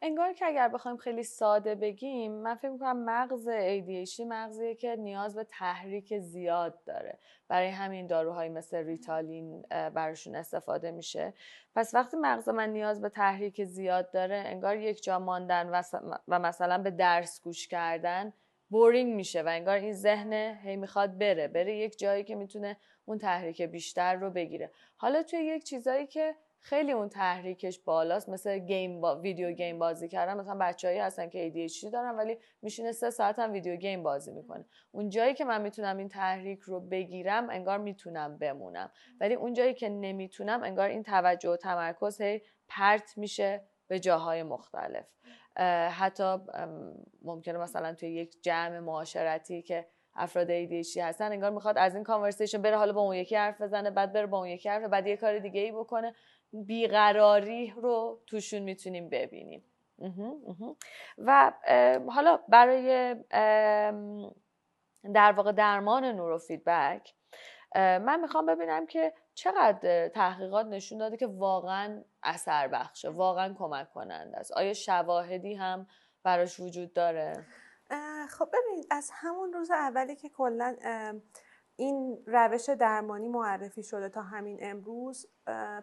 انگار 0.01 0.33
که 0.33 0.45
اگر 0.45 0.67
بخوایم 0.67 0.97
خیلی 0.97 1.23
ساده 1.23 1.75
بگیم 1.75 2.31
من 2.31 2.55
فکر 2.55 2.69
می‌کنم 2.69 3.05
مغز 3.05 3.49
ADHD 3.49 4.19
مغزیه 4.19 4.75
که 4.75 4.95
نیاز 4.95 5.35
به 5.35 5.43
تحریک 5.43 6.19
زیاد 6.19 6.83
داره. 6.83 7.19
برای 7.47 7.67
همین 7.67 8.07
داروهایی 8.07 8.49
مثل 8.49 8.77
ریتالین 8.77 9.61
براشون 9.69 10.35
استفاده 10.35 10.91
میشه. 10.91 11.33
پس 11.75 11.93
وقتی 11.93 12.17
مغز 12.17 12.49
من 12.49 12.69
نیاز 12.69 13.01
به 13.01 13.09
تحریک 13.09 13.63
زیاد 13.63 14.11
داره 14.11 14.43
انگار 14.45 14.77
یک 14.77 15.03
جا 15.03 15.19
ماندن 15.19 15.83
و 16.27 16.39
مثلا 16.39 16.77
به 16.77 16.91
درس 16.91 17.41
گوش 17.41 17.67
کردن 17.67 18.33
boring 18.69 19.15
میشه 19.15 19.41
و 19.41 19.47
انگار 19.47 19.77
این 19.77 19.93
ذهن 19.93 20.33
هی 20.63 20.75
می‌خواد 20.75 21.17
بره. 21.17 21.47
بره 21.47 21.75
یک 21.75 21.99
جایی 21.99 22.23
که 22.23 22.35
می‌تونه 22.35 22.77
اون 23.05 23.17
تحریک 23.17 23.61
بیشتر 23.61 24.15
رو 24.15 24.29
بگیره. 24.29 24.71
حالا 24.95 25.23
توی 25.23 25.39
یک 25.39 25.63
چیزایی 25.63 26.07
که 26.07 26.35
خیلی 26.59 26.91
اون 26.91 27.09
تحریکش 27.09 27.79
بالاست 27.79 28.29
مثل 28.29 28.57
game 28.57 29.01
با... 29.01 29.15
video 29.15 29.51
game 29.51 29.79
بازی 29.79 30.07
کردن 30.07 30.39
مثلا 30.39 30.57
بچههایی 30.61 30.99
هستن 30.99 31.29
که 31.29 31.69
ADHD 31.69 31.91
دارن 31.91 32.15
ولی 32.15 32.37
میشینه 32.61 32.91
سه 32.91 33.09
ساعت 33.09 33.39
هم 33.39 33.51
video 33.51 33.75
game 33.75 34.03
بازی 34.03 34.31
می‌کنه. 34.31 34.65
اون 34.91 35.09
جایی 35.09 35.33
که 35.33 35.45
من 35.45 35.61
می‌تونم 35.61 35.97
این 35.97 36.09
تحریک 36.09 36.59
رو 36.59 36.79
بگیرم 36.79 37.49
انگار 37.49 37.77
می‌تونم 37.77 38.37
بمونم. 38.37 38.91
ولی 39.19 39.33
اون 39.33 39.53
جایی 39.53 39.73
که 39.73 39.89
نمی‌تونم 39.89 40.63
انگار 40.63 40.89
این 40.89 41.03
توجه 41.03 41.49
و 41.49 41.55
تمرکز 41.55 42.21
هی 42.21 42.41
پرت 42.67 43.17
میشه 43.17 43.61
به 43.87 43.99
جاهای 43.99 44.43
مختلف. 44.43 45.05
حتی 45.91 46.37
ممکنه 47.21 47.57
مثلا 47.57 47.93
توی 47.93 48.09
یک 48.09 48.41
جمع 48.41 48.79
معاشرتی 48.79 49.61
که 49.61 49.87
افراد 50.15 50.47
ADHD 50.47 50.97
هستن 50.97 51.31
انگار 51.31 51.51
می‌خواد 51.51 51.77
از 51.77 51.95
این 51.95 52.03
کانورسیشن 52.03 52.61
بره 52.61 52.77
حالا 52.77 52.93
با 52.93 53.01
اون 53.01 53.15
یکی 53.15 53.35
حرف 53.35 53.61
بزنه 53.61 53.91
بعد 53.91 54.13
بره 54.13 54.25
با 54.25 54.37
اون 54.37 54.47
یکی 54.47 54.69
حرف 54.69 54.83
بعد 54.83 55.07
یه 55.07 55.17
کار 55.17 55.39
دیگه 55.39 55.61
ای 55.61 55.71
بکنه. 55.71 56.15
بیقراری 56.53 57.73
رو 57.77 58.19
توشون 58.27 58.61
می‌تونیم 58.61 59.09
ببینیم. 59.09 59.63
و 61.17 61.53
حالا 62.07 62.39
برای 62.49 63.15
در 65.13 65.31
واقع 65.31 65.51
درمان 65.51 66.05
نورو 66.05 66.37
فیدبک 66.37 67.13
من 67.75 68.19
می‌خوام 68.21 68.45
ببینم 68.45 68.85
که 68.85 69.13
چقدر 69.33 70.07
تحقیقات 70.07 70.65
نشون 70.65 70.97
داده 70.97 71.17
که 71.17 71.27
واقعا 71.27 72.03
اثر 72.23 72.67
بخشه 72.67 73.09
واقعا 73.09 73.55
کمک 73.57 73.93
کننده 73.93 74.37
است. 74.37 74.51
آیا 74.51 74.73
شواهدی 74.73 75.53
هم 75.53 75.87
براش 76.23 76.59
وجود 76.59 76.93
داره؟ 76.93 77.33
خب 78.27 78.49
ببینید 78.53 78.87
از 78.89 79.09
همون 79.13 79.53
روز 79.53 79.71
اولی 79.71 80.15
که 80.15 80.29
کلا 80.29 80.75
این 81.75 82.23
روش 82.27 82.69
درمانی 82.69 83.27
معرفی 83.27 83.83
شده 83.83 84.09
تا 84.09 84.21
همین 84.21 84.57
امروز 84.61 85.27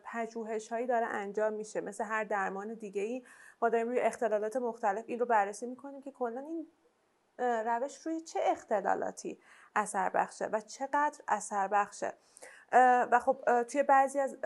پژوهش 0.05 0.69
هایی 0.69 0.87
داره 0.87 1.07
انجام 1.07 1.53
میشه. 1.53 1.81
مثل 1.81 2.05
هر 2.05 2.25
درمان 2.25 2.75
دیگه 2.75 3.03
ای 3.03 3.25
ما 3.63 3.69
داریم 3.69 3.89
روی 3.89 4.01
اختلالات 4.01 4.57
مختلف 4.57 5.05
این 5.09 5.19
رو 5.19 5.27
بررسی 5.27 5.67
می‌کنیم 5.67 6.03
که 6.03 6.11
کلا 6.11 6.41
این 6.41 6.67
روش 7.39 8.07
روی 8.07 8.21
چه 8.21 8.41
اختلالاتی 8.43 9.41
اثر 9.77 10.09
بخشه 10.09 10.47
و 10.47 10.61
چقدر 10.61 11.21
اثر 11.29 11.69
بخشه. 11.69 12.13
و 12.73 13.21
خب 13.25 13.63
توی 13.63 13.83
بعضی 13.83 14.21
از 14.21 14.37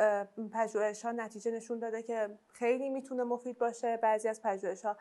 پژوهش 0.52 1.04
ها 1.04 1.12
نتیجه 1.12 1.50
نشون 1.50 1.78
داده 1.78 2.02
که 2.02 2.38
خیلی 2.52 2.90
می‌تونه 2.90 3.24
مفید 3.24 3.58
باشه 3.58 3.96
بعضی 3.96 4.28
از 4.28 4.42
پژوهش 4.42 4.84
ها 4.84 4.96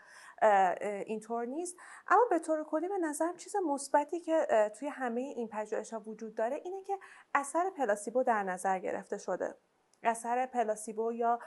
اینطور 1.06 1.46
نیست. 1.46 1.78
اما 2.08 2.26
به 2.30 2.40
طور 2.40 2.64
کلی 2.64 2.88
به 2.88 2.98
نظرم 2.98 3.36
چیز 3.36 3.56
مثبتی 3.56 4.20
که 4.20 4.48
توی 4.80 4.88
همه 4.88 5.22
این 5.22 5.48
پژوهش 5.48 5.94
ها 5.94 6.00
وجود 6.00 6.36
داره 6.36 6.56
اینه 6.64 6.84
که 6.84 6.98
اثر 7.34 7.70
پلاسیبو 7.70 8.24
در 8.24 8.44
نظر 8.44 8.80
گرفته 8.80 9.18
شده. 9.18 9.56
اثر 10.04 10.46
پلاسیبو 10.46 11.14
یا 11.14 11.40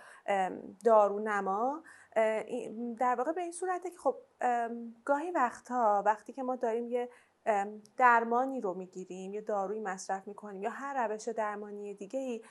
دارونما 0.85 1.83
در 2.99 3.15
واقع 3.19 3.33
به 3.33 3.41
این 3.41 3.53
صورته 3.53 3.91
که 3.91 3.99
خب 3.99 4.17
گاهی 5.05 5.31
وقتها 5.31 6.03
وقتی 6.07 6.33
که 6.33 6.43
ما 6.43 6.57
داریم 6.57 6.89
یه 6.89 7.09
درمانی 7.97 8.61
رو 8.61 8.75
می‌گیریم 8.75 9.35
یا 9.35 9.41
دارویی 9.41 9.81
مصرف 9.81 10.29
می‌کنیم 10.29 10.63
یا 10.63 10.71
هر 10.71 11.09
روش 11.09 11.29
درمانی 11.29 11.95
دیگه 11.95 12.19
ای 12.19 12.43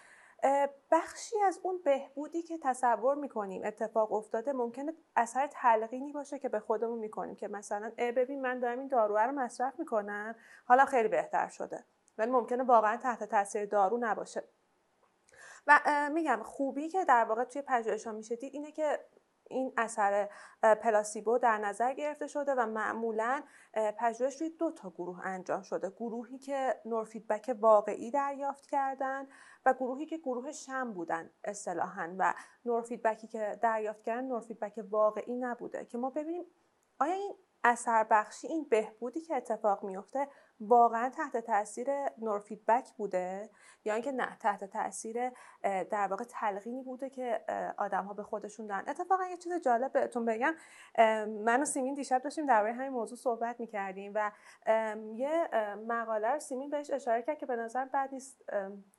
بخشی 0.91 1.41
از 1.41 1.59
اون 1.63 1.81
بهبودی 1.85 2.41
که 2.41 2.57
تصور 2.63 3.15
می‌کنیم 3.15 3.61
اتفاق 3.65 4.13
افتاده 4.13 4.53
ممکنه 4.53 4.93
اثر 5.15 5.47
تلقینی 5.47 6.11
باشه 6.11 6.39
که 6.39 6.49
به 6.49 6.59
خودمون 6.59 6.99
می‌کنیم 6.99 7.35
که 7.35 7.47
مثلا 7.47 7.91
ای 7.97 8.11
ببین 8.11 8.41
من 8.41 8.59
دارم 8.59 8.79
این 8.79 8.87
دارو 8.87 9.17
رو 9.17 9.31
مصرف 9.31 9.79
می‌کنم 9.79 10.35
حالا 10.65 10.85
خیلی 10.85 11.07
بهتر 11.07 11.47
شده. 11.47 11.83
ولی 12.17 12.31
ممکنه 12.31 12.63
واقعا 12.63 12.97
تحت 12.97 13.23
تاثیر 13.23 13.65
دارو 13.65 13.97
نباشه. 13.97 14.43
و 15.67 15.79
میگم 16.13 16.39
خوبی 16.43 16.89
که 16.89 17.05
در 17.05 17.23
واقع 17.23 17.43
توی 17.43 17.61
پژوهش 17.61 18.07
ها 18.07 18.13
میشه 18.13 18.35
دید 18.35 18.53
اینه 18.53 18.71
که 18.71 18.99
این 19.49 19.73
اثر 19.77 20.29
پلاسیبو 20.61 21.37
در 21.37 21.57
نظر 21.57 21.93
گرفته 21.93 22.27
شده 22.27 22.55
و 22.55 22.65
معمولا 22.65 23.43
پژوهش 23.99 24.41
روی 24.41 24.49
دو 24.49 24.71
تا 24.71 24.89
گروه 24.89 25.19
انجام 25.23 25.61
شده. 25.61 25.89
گروهی 25.89 26.37
که 26.37 26.81
نورفیدبک 26.85 27.55
واقعی 27.59 28.11
دریافت 28.11 28.65
کردن 28.65 29.27
و 29.65 29.73
گروهی 29.73 30.05
که 30.05 30.17
گروه 30.17 30.51
شم 30.51 30.93
بودن 30.93 31.29
اصطلاحا. 31.43 32.15
و 32.17 32.33
نورفیدبکی 32.65 33.27
که 33.27 33.59
دریافت 33.61 34.03
کردن 34.03 34.25
نورفیدبک 34.25 34.85
واقعی 34.89 35.35
نبوده. 35.35 35.85
که 35.85 35.97
ما 35.97 36.09
ببینیم 36.09 36.45
آیا 36.99 37.13
این 37.13 37.35
اثر 37.63 38.03
بخشی 38.03 38.47
این 38.47 38.63
بهبودی 38.69 39.21
که 39.21 39.35
اتفاق 39.35 39.83
میفته 39.83 40.27
واقعا 40.59 41.09
تحت 41.09 41.37
تاثیر 41.37 41.87
نوروفیدبک 42.17 42.91
بوده 42.97 43.49
یا 43.85 43.93
اینکه 43.93 44.11
نه 44.11 44.37
تحت 44.39 44.63
تاثیر 44.63 45.31
در 45.63 46.07
واقع 46.07 46.23
تلقینی 46.23 46.83
بوده 46.83 47.09
که 47.09 47.45
آدم 47.77 48.05
ها 48.05 48.13
به 48.13 48.23
خودشون 48.23 48.67
دارن. 48.67 48.83
اتفاقا 48.87 49.25
یه 49.25 49.37
چیز 49.37 49.53
جالب 49.53 49.91
بهتون 49.91 50.25
بگم. 50.25 50.55
من 51.27 51.61
و 51.61 51.65
سیمین 51.65 51.93
دیشب 51.93 52.21
داشتیم 52.21 52.45
درباره 52.45 52.73
همین 52.73 52.89
موضوع 52.89 53.17
صحبت 53.17 53.59
می‌کردیم 53.59 54.11
و 54.15 54.31
یه 55.15 55.49
مقاله 55.87 56.27
رو 56.27 56.39
سیمین 56.39 56.69
بهش 56.69 56.91
اشاره 56.91 57.21
کرد 57.21 57.37
که 57.37 57.45
به 57.45 57.55
نظر 57.55 57.85
بد 57.85 58.09
نیست. 58.11 58.41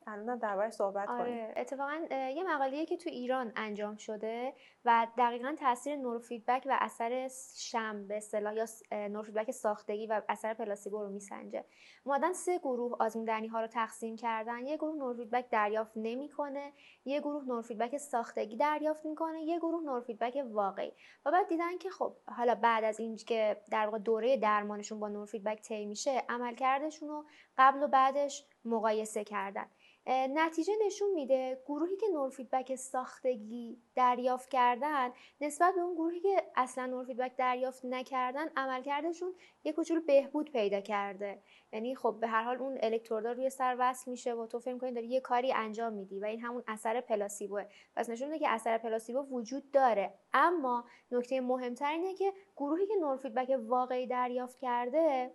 الانم 0.06 0.38
درباره 0.38 0.70
صحبت 0.70 1.08
آره. 1.08 1.24
کنیم 1.24 1.52
اتفاقا 1.56 1.94
یه 2.10 2.44
مقاله 2.54 2.86
که 2.86 2.96
تو 2.96 3.10
ایران 3.10 3.52
انجام 3.56 3.96
شده 3.96 4.52
و 4.86 5.06
دقیقا 5.18 5.54
تاثیر 5.58 5.96
نوروفیدبک 5.96 6.62
و 6.66 6.78
اثر 6.80 7.28
sham 7.58 8.08
به 8.08 8.16
اصطلاح 8.16 8.54
یا 8.54 8.66
نوروفیدبک 9.08 9.50
ساختگی 9.50 10.06
و 10.06 10.22
اثر 10.28 10.54
پلاسیبو 10.54 11.02
رو 11.02 11.08
میسنجه. 11.08 11.64
اومدن 12.04 12.32
سه 12.32 12.58
گروه 12.58 12.96
آزمودنی 13.00 13.46
ها 13.46 13.60
رو 13.60 13.66
تقسیم 13.66 14.16
کردن. 14.16 14.66
یه 14.66 14.76
گروه 14.76 14.96
نوروفیدبک 14.96 15.50
دریافت 15.50 15.92
نمی‌کنه 15.96 16.72
یه 17.04 17.20
گروه 17.20 17.44
نوروفیدبک 17.44 17.96
ساختگی 17.96 18.56
دریافت 18.56 19.06
می‌کنه 19.06 19.42
یه 19.42 19.58
گروه 19.58 19.82
نوروفیدبک 19.84 20.44
واقعی. 20.52 20.92
و 21.24 21.30
بعد 21.30 21.48
دیدن 21.48 21.78
که 21.78 21.90
خب 21.90 22.16
حالا 22.36 22.54
بعد 22.54 22.84
از 22.84 23.00
این 23.00 23.16
که 23.16 23.62
در 23.70 23.84
واقع 23.84 23.98
دوره 23.98 24.36
درمانشون 24.36 25.00
با 25.00 25.08
نوروفیدبک 25.08 25.62
طی 25.62 25.86
میشه 25.86 26.22
عملکردشون 26.28 27.08
رو 27.08 27.24
قبل 27.58 27.82
و 27.82 27.88
بعدش 27.88 28.46
مقایسه 28.64 29.24
کردن. 29.24 29.66
نتیجه 30.08 30.72
نشون 30.86 31.10
میده 31.14 31.62
گروهی 31.66 31.96
که 31.96 32.06
نوروفیدبک 32.12 32.74
ساختگی 32.74 33.78
دریافت 33.94 34.50
کردن 34.50 35.10
نسبت 35.40 35.74
به 35.74 35.80
اون 35.80 35.94
گروهی 35.94 36.20
که 36.20 36.42
اصلا 36.56 36.86
نوروفیدبک 36.86 37.36
دریافت 37.36 37.84
نکردن 37.84 38.46
عملکردشون 38.56 39.34
یه 39.64 39.72
کوچولو 39.72 40.00
بهبود 40.00 40.52
پیدا 40.52 40.80
کرده. 40.80 41.42
یعنی 41.72 41.94
خب 41.94 42.16
به 42.20 42.26
هر 42.26 42.42
حال 42.42 42.56
اون 42.56 42.78
الکترودا 42.82 43.32
روی 43.32 43.50
سر 43.50 43.76
وصل 43.78 44.10
میشه 44.10 44.34
و 44.34 44.46
تو 44.46 44.58
فکر 44.58 44.78
کنی 44.78 44.92
داری 44.92 45.06
یه 45.06 45.20
کاری 45.20 45.52
انجام 45.52 45.92
میدی 45.92 46.20
و 46.20 46.24
این 46.24 46.40
همون 46.40 46.62
اثر 46.66 47.00
پلاسیبوه. 47.00 47.64
پس 47.96 48.10
نشون 48.10 48.28
میده 48.28 48.38
که 48.38 48.48
اثر 48.48 48.78
پلاسیبو 48.78 49.18
وجود 49.18 49.70
داره. 49.70 50.14
اما 50.32 50.84
نکته 51.10 51.40
مهمتر 51.40 51.92
اینه 51.92 52.14
که 52.14 52.32
گروهی 52.56 52.86
که 52.86 52.94
نوروفیدبک 53.00 53.58
واقعی 53.66 54.06
دریافت 54.06 54.58
کرده 54.58 55.30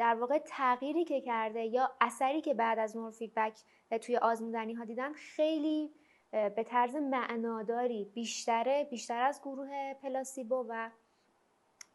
در 0.00 0.14
واقع 0.14 0.38
تغییری 0.38 1.04
که 1.04 1.20
کرده 1.20 1.64
یا 1.64 1.90
اثری 2.00 2.40
که 2.40 2.54
بعد 2.54 2.78
از 2.78 2.96
نوروفیدبک 2.96 3.60
توی 4.00 4.16
آزمودنی 4.16 4.74
ها 4.74 4.84
دیدن 4.84 5.12
خیلی 5.12 5.94
به 6.30 6.64
طرز 6.66 6.96
معناداری 6.96 8.04
بیشتره 8.14 8.84
بیشتر 8.90 9.22
از 9.22 9.40
گروه 9.42 9.94
پلاسیبو 10.02 10.66
و 10.68 10.90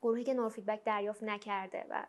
گروهی 0.02 0.24
که 0.24 0.34
نوروفیدبک 0.34 0.84
دریافت 0.84 1.24
نکرده 1.24 1.86
و 1.90 2.06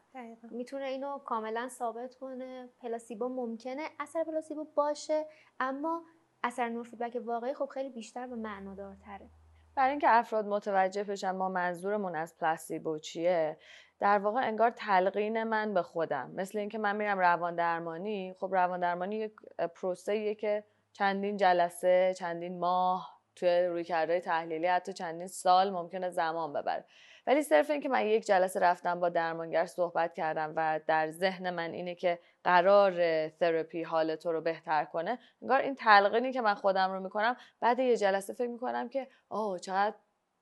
می‌تونه 0.50 0.84
اینو 0.84 1.18
کاملا 1.18 1.68
ثابت 1.68 2.14
کنه. 2.14 2.68
پلاسیبو 2.80 3.28
ممکنه 3.28 3.88
اثر 4.00 4.24
پلاسیبو 4.24 4.64
باشه 4.64 5.26
اما 5.60 6.02
اثر 6.42 6.68
نوروفیدبک 6.68 7.22
واقعی 7.24 7.54
خب 7.54 7.66
خیلی 7.66 7.90
بیشتر 7.90 8.26
و 8.32 8.36
معنادارتره. 8.36 9.30
برای 9.74 9.90
اینکه 9.90 10.06
افراد 10.10 10.46
متوجه 10.46 11.04
بشن 11.04 11.30
ما 11.30 11.48
منظورمون 11.48 12.16
از 12.16 12.38
پلاسیبو 12.38 12.98
چیه 12.98 13.58
در 14.00 14.18
واقع 14.18 14.40
انگار 14.40 14.70
تلقین 14.70 15.44
من 15.44 15.74
به 15.74 15.82
خودم. 15.82 16.30
مثل 16.34 16.58
اینکه 16.58 16.78
من 16.78 16.96
میرم 16.96 17.18
روان 17.18 17.54
درمانی 17.54 18.34
خب 18.40 18.48
روان 18.52 18.80
درمانی 18.80 19.16
یک 19.16 19.32
پروسه 19.74 20.34
که 20.34 20.64
چندین 20.92 21.36
جلسه 21.36 22.14
چندین 22.18 22.58
ماه 22.58 23.20
توی 23.36 23.66
رویکردهای 23.66 24.20
تحلیلی 24.20 24.66
حتی 24.66 24.92
چندین 24.92 25.26
سال 25.26 25.70
ممکنه 25.70 26.10
زمان 26.10 26.52
ببره. 26.52 26.84
ولی 27.26 27.42
صرف 27.42 27.70
اینکه 27.70 27.88
من 27.88 28.06
یک 28.06 28.26
جلسه 28.26 28.60
رفتم 28.60 29.00
با 29.00 29.08
درمانگر 29.08 29.66
صحبت 29.66 30.14
کردم 30.14 30.52
و 30.56 30.80
در 30.86 31.10
ذهن 31.10 31.50
من 31.50 31.70
اینه 31.70 31.94
که 31.94 32.18
قرار 32.44 33.28
تراپی 33.28 33.82
حال 33.82 34.16
تو 34.16 34.32
رو 34.32 34.40
بهتر 34.40 34.84
کنه 34.84 35.18
انگار 35.42 35.60
این 35.60 35.74
تلقینی 35.74 36.32
که 36.32 36.40
من 36.40 36.54
خودم 36.54 36.92
رو 36.92 37.00
می‌کنم 37.00 37.36
بعد 37.60 37.78
یه 37.78 37.96
جلسه 37.96 38.32
فکر 38.32 38.48
می‌کنم 38.48 38.88
که 38.88 39.08
اوه 39.28 39.58
چقدر 39.58 39.94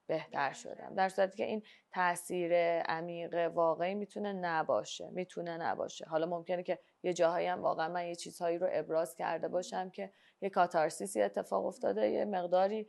بهتر 0.06 0.52
شدم. 0.52 0.94
در 0.94 1.08
صورتی 1.08 1.36
که 1.36 1.44
این 1.44 1.62
تاثیر 1.92 2.54
عمیق 2.80 3.34
واقعی 3.54 3.94
می‌تونه 3.94 4.32
نباشه 4.32 5.10
می‌تونه 5.10 5.56
نباشه. 5.56 6.04
حالا 6.04 6.26
ممکنه 6.26 6.62
که 6.62 6.78
یه 7.02 7.12
جاهایی 7.12 7.46
هم 7.46 7.62
واقعا 7.62 7.88
من 7.88 8.06
یه 8.06 8.14
چیزهایی 8.14 8.58
رو 8.58 8.68
ابراز 8.72 9.14
کرده 9.14 9.48
باشم 9.48 9.90
که 9.90 10.12
یه 10.40 10.50
کاتارسیسی 10.50 11.22
اتفاق 11.22 11.66
افتاده 11.66 12.08
یه 12.08 12.24
مقداری 12.24 12.88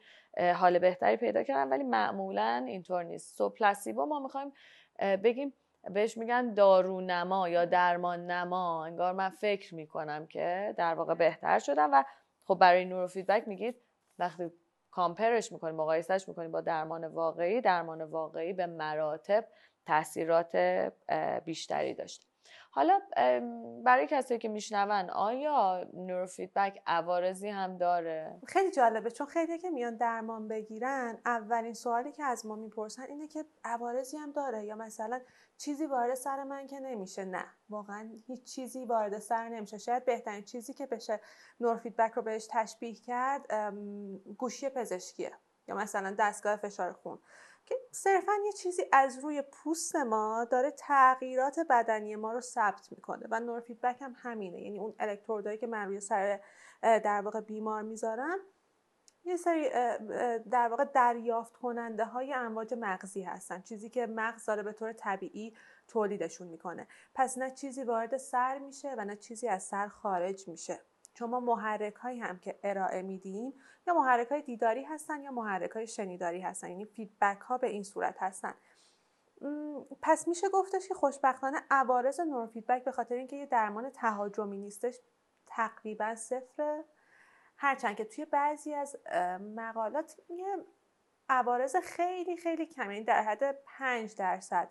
حال 0.55 0.79
بهتری 0.79 1.17
پیدا 1.17 1.43
کردم 1.43 1.71
ولی 1.71 1.83
معمولا 1.83 2.65
اینطور 2.67 3.03
نیست. 3.03 3.37
سو 3.37 3.49
پلاسیبو 3.49 4.05
ما 4.05 4.19
می‌خوایم 4.19 4.53
بگیم 4.99 5.53
بهش 5.89 6.17
میگن 6.17 6.53
دارونما 6.53 7.49
یا 7.49 7.65
درمان 7.65 8.31
نما 8.31 8.85
انگار 8.85 9.13
من 9.13 9.29
فکر 9.29 9.75
می‌کنم 9.75 10.27
که 10.27 10.73
در 10.77 10.93
واقع 10.93 11.13
بهتر 11.13 11.59
شدم 11.59 11.89
و 11.93 12.03
خب 12.43 12.55
برای 12.55 12.85
نورو 12.85 13.07
فیدبک 13.07 13.47
میگید 13.47 13.75
وقتی 14.19 14.51
کامپرش 14.95 15.51
می‌کنیم 15.51 15.75
مقایسهش 15.75 16.27
می‌کنیم 16.27 16.51
با 16.51 16.61
درمان 16.61 17.07
واقعی 17.07 17.61
درمان 17.61 18.01
واقعی 18.01 18.53
به 18.53 18.65
مراتب 18.65 19.45
تاثیرات 19.85 20.55
بیشتری 21.45 21.93
داشته. 21.93 22.25
حالا 22.71 22.99
برای 23.85 24.07
کسایی 24.09 24.39
که 24.39 24.49
میشنون 24.49 25.09
آیا 25.09 25.87
نوروفیدبک 25.93 26.81
عوارضی 26.87 27.49
هم 27.49 27.77
داره؟ 27.77 28.39
خیلی 28.47 28.71
جالبه 28.71 29.11
چون 29.11 29.27
خیلی 29.27 29.57
که 29.57 29.69
میان 29.69 29.95
درمان 29.95 30.47
بگیرن 30.47 31.17
اولین 31.25 31.73
سوالی 31.73 32.11
که 32.11 32.23
از 32.23 32.45
ما 32.45 32.55
می‌پرسن 32.55 33.03
اینه 33.03 33.27
که 33.27 33.45
عوارضی 33.63 34.17
هم 34.17 34.31
داره 34.31 34.65
یا 34.65 34.75
مثلا 34.75 35.21
چیزی 35.57 35.85
وارد 35.85 36.15
سر 36.15 36.43
من 36.43 36.67
که 36.67 36.79
نمیشه؟ 36.79 37.25
نه 37.25 37.45
واقعا 37.69 38.09
هیچ 38.27 38.43
چیزی 38.43 38.85
وارد 38.85 39.19
سر 39.19 39.49
نمیشه. 39.49 39.77
شاید 39.77 40.05
بهترین 40.05 40.43
چیزی 40.43 40.73
که 40.73 40.85
بشه 40.85 41.19
نوروفیدبک 41.59 42.11
رو 42.11 42.21
بهش 42.21 42.47
تشبیه 42.51 42.95
کرد 42.95 43.53
گوشی 44.37 44.69
پزشکیه 44.69 45.31
یا 45.67 45.75
مثلا 45.75 46.15
دستگاه 46.19 46.55
فشار 46.55 46.93
خون. 46.93 47.19
که 47.65 47.75
صرفا 47.91 48.31
یه 48.45 48.51
چیزی 48.51 48.83
از 48.91 49.19
روی 49.19 49.41
پوست 49.41 49.95
ما 49.95 50.47
داره 50.51 50.71
تغییرات 50.71 51.59
بدنی 51.69 52.15
ما 52.15 52.33
رو 52.33 52.41
ثبت 52.41 52.91
می‌کنه 52.91 53.27
و 53.31 53.39
نوروفیدبک 53.39 54.01
هم 54.01 54.15
همینه. 54.17 54.61
یعنی 54.61 54.79
اون 54.79 54.95
الکترودایی 54.99 55.57
که 55.57 55.67
من 55.67 55.87
روی 55.87 55.99
سر 55.99 56.39
در 56.81 57.21
واقع 57.21 57.41
بیمار 57.41 57.81
می‌ذارم 57.81 58.39
یه 59.25 59.37
سری 59.37 59.69
در 60.39 60.67
واقع 60.67 60.83
دریافت 60.83 61.57
کننده 61.57 62.05
های 62.05 62.33
امواج 62.33 62.73
مغزی 62.73 63.21
هستن. 63.21 63.61
چیزی 63.61 63.89
که 63.89 64.07
مغز 64.07 64.45
داره 64.45 64.63
به 64.63 64.73
طور 64.73 64.93
طبیعی 64.93 65.57
تولیدشون 65.87 66.47
می‌کنه. 66.47 66.87
پس 67.15 67.37
نه 67.37 67.51
چیزی 67.51 67.83
وارد 67.83 68.17
سر 68.17 68.57
میشه 68.57 68.95
و 68.97 69.05
نه 69.05 69.15
چیزی 69.15 69.47
از 69.47 69.63
سر 69.63 69.87
خارج 69.87 70.47
میشه. 70.47 70.79
چون 71.15 71.29
ما 71.29 71.39
محرک 71.39 71.95
هایی 71.95 72.19
هم 72.19 72.39
که 72.39 72.59
ارائه 72.63 73.01
میدیم 73.01 73.53
یا 73.87 73.93
محرک 73.93 74.27
های 74.27 74.41
دیداری 74.41 74.83
هستن 74.83 75.21
یا 75.21 75.31
محرک 75.31 75.71
های 75.71 75.87
شنیداری 75.87 76.41
هستن 76.41 76.69
یعنی 76.69 76.85
فیدبک 76.85 77.41
ها 77.41 77.57
به 77.57 77.67
این 77.67 77.83
صورت 77.83 78.15
هستن. 78.19 78.53
پس 80.01 80.27
میشه 80.27 80.49
گفتش 80.49 80.87
که 80.87 80.93
خوشبختانه 80.93 81.61
عوارض 81.71 82.19
نوروفیدبک 82.19 82.83
به 82.83 82.91
خاطر 82.91 83.15
اینکه 83.15 83.35
یه 83.35 83.45
درمان 83.45 83.89
تهاجمی 83.89 84.57
نیستش 84.57 84.99
تقریبا 85.45 86.15
صفره. 86.15 86.83
هرچند 87.57 87.95
که 87.95 88.05
توی 88.05 88.25
بعضی 88.25 88.73
از 88.73 88.97
مقالات 89.55 90.15
یه 90.29 90.57
عوارض 91.29 91.75
خیلی 91.75 92.37
خیلی 92.37 92.65
کمی 92.65 92.93
یعنی 92.93 93.05
در 93.05 93.23
حد 93.23 93.63
5 93.65 94.15
درصد. 94.15 94.69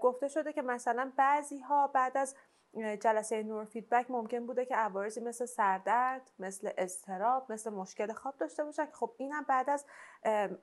گفته 0.00 0.28
شده 0.28 0.52
که 0.52 0.62
مثلا 0.62 1.12
بعضی 1.16 1.60
ها 1.60 1.86
بعد 1.86 2.16
از 2.16 2.36
جلسه 2.74 3.42
نور 3.42 3.64
فیدبک 3.64 4.10
ممکن 4.10 4.46
بوده 4.46 4.64
که 4.64 4.76
عوارضی 4.76 5.20
مثل 5.20 5.46
سردرد 5.46 6.30
مثل 6.38 6.70
اضطراب 6.78 7.52
مثل 7.52 7.70
مشکل 7.70 8.12
خواب 8.12 8.36
داشته 8.36 8.64
باشن 8.64 8.86
که 8.86 8.92
خب 8.92 9.14
اینم 9.18 9.42
بعد 9.48 9.70
از 9.70 9.84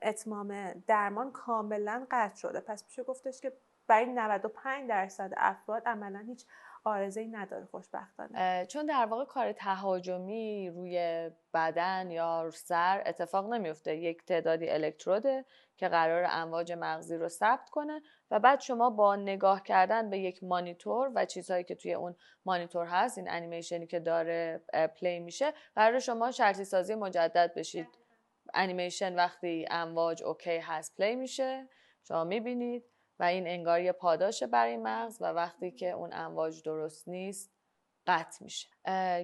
اتمام 0.02 0.72
درمان 0.86 1.32
کاملا 1.32 2.06
قطع 2.10 2.36
شده. 2.36 2.60
پس 2.60 2.84
میشه 2.84 3.02
گفتش 3.02 3.40
که 3.40 3.52
برای 3.86 4.06
95 4.06 4.88
درصد 4.88 5.32
افراد 5.36 5.82
عملا 5.86 6.18
هیچ 6.18 6.46
عارضه 6.84 7.26
نداره 7.30 7.64
خوشبختانه. 7.64 8.66
چون 8.66 8.86
در 8.86 9.06
واقع 9.06 9.24
کار 9.24 9.52
تهاجمی 9.52 10.70
روی 10.70 11.30
بدن 11.54 12.10
یا 12.10 12.50
سر 12.54 13.02
اتفاق 13.06 13.54
نمیفته 13.54 13.96
یک 13.96 14.24
تعدادی 14.24 14.70
الکتروده 14.70 15.44
که 15.76 15.88
قراره 15.88 16.26
امواج 16.30 16.72
مغزی 16.72 17.16
رو 17.16 17.28
ثبت 17.28 17.70
کنه 17.70 18.02
و 18.30 18.40
بعد 18.40 18.60
شما 18.60 18.90
با 18.90 19.16
نگاه 19.16 19.62
کردن 19.62 20.10
به 20.10 20.18
یک 20.18 20.44
مانیتور 20.44 21.10
و 21.14 21.24
چیزهایی 21.24 21.64
که 21.64 21.74
توی 21.74 21.94
اون 21.94 22.16
مانیتور 22.44 22.86
هست 22.86 23.18
این 23.18 23.30
انیمیشنی 23.30 23.86
که 23.86 24.00
داره 24.00 24.62
play 25.00 25.18
میشه 25.20 25.52
قراره 25.74 25.98
شما 25.98 26.30
شرطی 26.30 26.64
سازی 26.64 26.94
مجدد 26.94 27.54
بشید. 27.56 27.88
انیمیشن 28.54 29.14
وقتی 29.14 29.66
امواج 29.70 30.22
OK 30.22 30.58
هست 30.58 30.96
play 30.96 31.16
میشه. 31.16 31.68
شما 32.08 32.24
می‌بینید. 32.24 32.84
و 33.20 33.24
این 33.24 33.46
انگار 33.46 33.80
یه 33.80 33.92
پاداشه 33.92 34.46
برای 34.46 34.76
مغز 34.76 35.16
و 35.20 35.24
وقتی 35.24 35.70
که 35.70 35.90
اون 35.90 36.12
امواج 36.12 36.62
درست 36.62 37.08
نیست 37.08 37.52
قطع 38.06 38.44
میشه. 38.44 38.68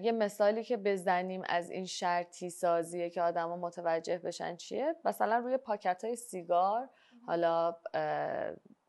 یه 0.03 0.13
مثالی 0.13 0.65
که 0.65 0.77
بزنیم 0.77 1.43
از 1.47 1.71
این 1.71 1.87
شرطی 1.87 2.51
سازیه 2.51 3.11
که 3.11 3.23
آدما 3.23 3.57
متوجه 3.57 4.19
بشن 4.19 4.57
چیه. 4.57 4.97
مثلا 5.05 5.39
روی 5.39 5.57
پاکت 5.57 6.05
های 6.05 6.17
سیگار 6.17 6.91
حالا 7.27 7.77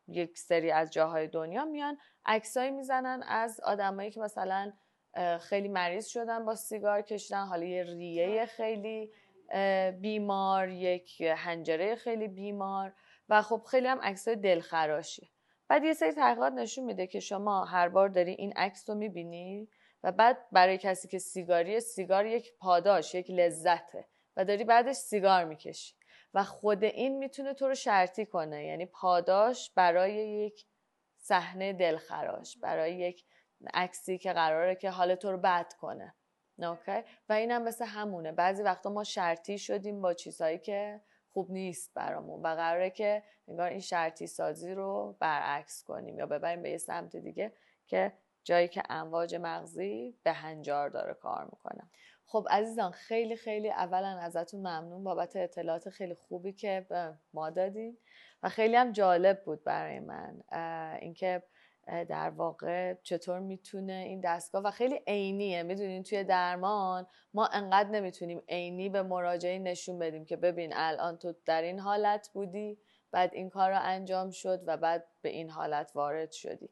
یک 0.08 0.38
سری 0.38 0.70
از 0.70 0.90
جاهای 0.90 1.28
دنیا 1.28 1.64
میان 1.64 1.98
عکسایی 2.24 2.70
می‌زنن 2.70 3.22
از 3.28 3.60
آدمایی 3.60 4.10
که 4.10 4.20
مثلا 4.20 4.72
خیلی 5.40 5.68
مریض 5.68 6.06
شدن 6.06 6.44
با 6.44 6.54
سیگار 6.54 7.02
کشیدن. 7.02 7.46
حالا 7.46 7.64
یه 7.64 7.82
ریه 7.82 8.46
خیلی 8.46 9.12
بیمار 10.00 10.68
یک 10.68 11.20
هنجره 11.20 11.94
خیلی 11.94 12.28
بیمار. 12.28 12.92
و 13.28 13.42
خب 13.42 13.62
خیلی 13.70 13.86
هم 13.86 14.00
عکسای 14.02 14.36
دلخراشی. 14.36 15.30
بعد 15.68 15.84
یه 15.84 15.92
سری 15.92 16.12
تحقیقات 16.12 16.52
نشون 16.52 16.84
میده 16.84 17.06
که 17.06 17.20
شما 17.20 17.64
هر 17.64 17.88
بار 17.88 18.08
داری 18.08 18.30
این 18.30 18.52
عکس 18.56 18.90
رو 18.90 18.94
می‌بینی 18.94 19.68
و 20.02 20.12
بعد 20.12 20.38
برای 20.52 20.78
کسی 20.78 21.08
که 21.08 21.18
سیگاری 21.18 21.80
سیگار 21.80 22.26
یک 22.26 22.52
پاداش 22.58 23.14
یک 23.14 23.30
لذته 23.30 24.08
و 24.36 24.44
داری 24.44 24.64
بعدش 24.64 24.96
سیگار 24.96 25.44
می‌کشی 25.44 25.94
و 26.34 26.44
خود 26.44 26.84
این 26.84 27.18
می‌تونه 27.18 27.54
تو 27.54 27.68
رو 27.68 27.74
شرطی 27.74 28.26
کنه. 28.26 28.64
یعنی 28.64 28.86
پاداش 28.86 29.70
برای 29.70 30.14
یک 30.14 30.66
صحنه 31.18 31.72
دلخراش 31.72 32.58
برای 32.58 32.94
یک 32.94 33.24
عکسی 33.74 34.18
که 34.18 34.32
قراره 34.32 34.74
که 34.74 34.90
حال 34.90 35.14
تو 35.14 35.32
رو 35.32 35.38
بد 35.38 35.72
کنه. 35.72 36.14
اوکی؟ 36.58 37.02
و 37.28 37.32
اینم 37.32 37.62
مثل 37.62 37.84
همونه. 37.84 38.32
بعضی 38.32 38.62
وقتا 38.62 38.90
ما 38.90 39.04
شرطی 39.04 39.58
شدیم 39.58 40.02
با 40.02 40.14
چیزهایی 40.14 40.58
که 40.58 41.00
خوب 41.36 41.50
نیست 41.50 41.94
برامون 41.94 42.42
و 42.42 42.54
قراره 42.54 42.90
که 42.90 43.22
انگار 43.48 43.70
این 43.70 43.80
شرطی 43.80 44.26
سازی 44.26 44.74
رو 44.74 45.16
برعکس 45.20 45.84
کنیم 45.84 46.18
یا 46.18 46.26
ببریم 46.26 46.62
به 46.62 46.70
یه 46.70 46.78
سمت 46.78 47.16
دیگه 47.16 47.52
که 47.86 48.12
جایی 48.44 48.68
که 48.68 48.82
امواج 48.90 49.34
مغزی 49.34 50.14
به 50.22 50.32
هنجار 50.32 50.88
داره 50.88 51.14
کار 51.14 51.44
می‌کنه. 51.44 51.90
خب 52.26 52.46
عزیزان 52.50 52.90
خیلی 52.90 53.36
خیلی 53.36 53.70
اولا 53.70 54.18
ازتون 54.18 54.60
ممنون. 54.60 55.04
بابت 55.04 55.36
اطلاعات 55.36 55.90
خیلی 55.90 56.14
خوبی 56.14 56.52
که 56.52 56.86
به 56.88 57.14
ما 57.34 57.50
دادین 57.50 57.98
و 58.42 58.48
خیلی 58.48 58.76
هم 58.76 58.92
جالب 58.92 59.44
بود 59.44 59.64
برای 59.64 60.00
من 60.00 60.42
اینکه 61.00 61.42
در 61.86 62.30
واقع 62.30 62.94
چطور 63.02 63.38
می‌تونه 63.38 63.92
این 63.92 64.20
دستگاه 64.20 64.62
و 64.62 64.70
خیلی 64.70 65.00
عینیه. 65.06 65.62
می‌دونین 65.62 66.02
توی 66.02 66.24
درمان 66.24 67.06
ما 67.34 67.46
انقدر 67.46 67.88
نمی‌تونیم 67.88 68.42
عینی 68.48 68.88
به 68.88 69.02
مراجعه 69.02 69.58
نشون 69.58 69.98
بدیم 69.98 70.24
که 70.24 70.36
ببین 70.36 70.72
الان 70.76 71.16
تو 71.18 71.34
در 71.44 71.62
این 71.62 71.78
حالت 71.78 72.30
بودی 72.34 72.78
بعد 73.10 73.34
این 73.34 73.50
کار 73.50 73.70
رو 73.70 73.78
انجام 73.82 74.30
شد 74.30 74.62
و 74.66 74.76
بعد 74.76 75.04
به 75.22 75.28
این 75.28 75.50
حالت 75.50 75.90
وارد 75.94 76.32
شدی. 76.32 76.70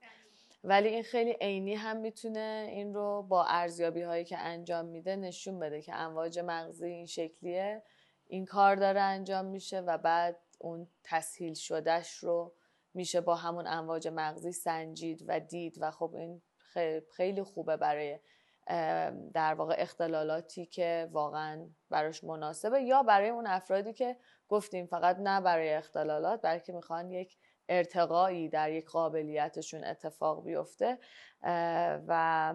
ولی 0.64 0.88
این 0.88 1.02
خیلی 1.02 1.36
عینی 1.40 1.74
هم 1.74 1.96
می‌تونه 1.96 2.66
این 2.70 2.94
رو 2.94 3.22
با 3.22 3.44
ارزیابی 3.44 4.02
هایی 4.02 4.24
که 4.24 4.38
انجام 4.38 4.84
میده 4.84 5.16
نشون 5.16 5.58
بده 5.58 5.82
که 5.82 5.94
امواج 5.94 6.38
مغزی 6.38 6.86
این 6.86 7.06
شکلیه. 7.06 7.82
این 8.26 8.44
کار 8.44 8.76
داره 8.76 9.00
انجام 9.00 9.44
میشه 9.44 9.80
و 9.80 9.98
بعد 9.98 10.36
اون 10.58 10.88
تسهیل 11.04 11.54
شدهش 11.54 12.14
رو 12.14 12.52
میشه 12.94 13.20
با 13.20 13.34
همون 13.34 13.66
امواج 13.66 14.08
مغزی 14.08 14.52
سنجید 14.52 15.24
و 15.26 15.40
دید 15.40 15.76
و 15.80 15.90
خب 15.90 16.14
این 16.14 16.42
خیلی 17.16 17.42
خوبه 17.42 17.76
برای 17.76 18.18
در 19.34 19.54
واقع 19.54 19.74
اختلالاتی 19.78 20.66
که 20.66 21.08
واقعا 21.12 21.68
براش 21.90 22.24
مناسبه 22.24 22.82
یا 22.82 23.02
برای 23.02 23.28
اون 23.28 23.46
افرادی 23.46 23.92
که 23.92 24.16
گفتیم 24.48 24.86
فقط 24.86 25.16
نه 25.18 25.40
برای 25.40 25.74
اختلالات 25.74 26.40
بلکه 26.42 26.72
می‌خوان 26.72 27.10
یک 27.10 27.36
ارتقایی 27.68 28.48
در 28.48 28.72
یک 28.72 28.90
قابلیتشون 28.90 29.84
اتفاق 29.84 30.44
بیفته. 30.44 30.98
و 32.08 32.54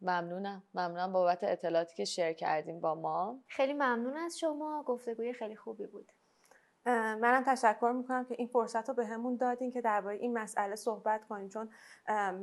ممنونم. 0.00 0.62
ممنونم 0.74 1.12
بابت 1.12 1.44
اطلاعاتی 1.44 1.96
که 1.96 2.04
شیر 2.04 2.32
کردیم 2.32 2.80
با 2.80 2.94
ما. 2.94 3.42
خیلی 3.46 3.72
ممنون 3.72 4.16
از 4.16 4.38
شما. 4.38 4.84
گفتگوی 4.86 5.32
خیلی 5.32 5.56
خوبی 5.56 5.86
بود. 5.86 6.12
منم 6.90 7.44
تشکر 7.46 7.92
می‌کنم 7.96 8.24
که 8.24 8.34
این 8.38 8.48
فرصت 8.48 8.88
رو 8.88 8.94
به 8.94 9.06
همون 9.06 9.36
دادین 9.36 9.70
که 9.70 9.80
درباره 9.80 10.16
این 10.16 10.38
مسئله 10.38 10.76
صحبت 10.76 11.24
کنیم 11.24 11.48
چون 11.48 11.70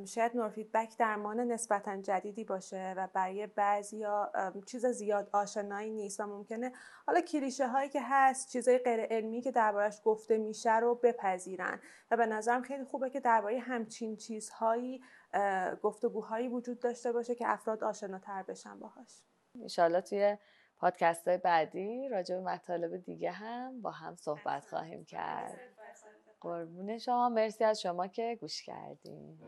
شاید 0.05 0.35
نور 0.35 0.49
فیدبک 0.49 0.97
درمان 0.97 1.39
نسبتا 1.39 2.01
جدیدی 2.01 2.43
باشه 2.43 2.93
و 2.97 3.07
برای 3.13 3.47
بعضیا 3.47 4.31
چیز 4.65 4.85
زیاد 4.85 5.29
آشنایی 5.33 5.91
نیست 5.91 6.19
و 6.19 6.25
ممکنه 6.25 6.71
حالا 7.07 7.21
کلیشه 7.21 7.67
هایی 7.67 7.89
که 7.89 7.99
هست 8.03 8.49
چیزای 8.49 8.77
غیر 8.77 8.99
علمی 8.99 9.41
که 9.41 9.51
دربارش 9.51 10.01
گفته 10.03 10.37
میشه 10.37 10.77
رو 10.77 10.95
بپذیرن. 10.95 11.79
و 12.11 12.17
به 12.17 12.25
نظرم 12.25 12.61
خیلی 12.61 12.83
خوبه 12.83 13.09
که 13.09 13.19
درباره 13.19 13.59
همچین 13.59 14.17
چیزهایی 14.17 15.03
گفتگوهایی 15.81 16.47
وجود 16.47 16.79
داشته 16.79 17.11
باشه 17.11 17.35
که 17.35 17.47
افراد 17.47 17.83
آشناتر 17.83 18.43
بشن 18.43 18.79
باهاش. 18.79 19.21
ان 19.79 20.01
توی 20.01 20.37
پادکست 20.85 21.27
های 21.27 21.37
بعدی 21.37 22.09
راجع 22.09 22.35
به 22.35 22.41
مطالب 22.41 22.97
دیگه 22.97 23.31
هم 23.31 23.81
با 23.81 23.91
هم 23.91 24.15
صحبت 24.15 24.65
خواهیم 24.65 25.05
کرد. 25.05 25.59
قربون 26.41 26.97
شما. 26.97 27.29
مرسی 27.29 27.63
از 27.63 27.81
شما 27.81 28.07
که 28.07 28.37
گوش 28.41 28.63
کردیم 28.63 29.39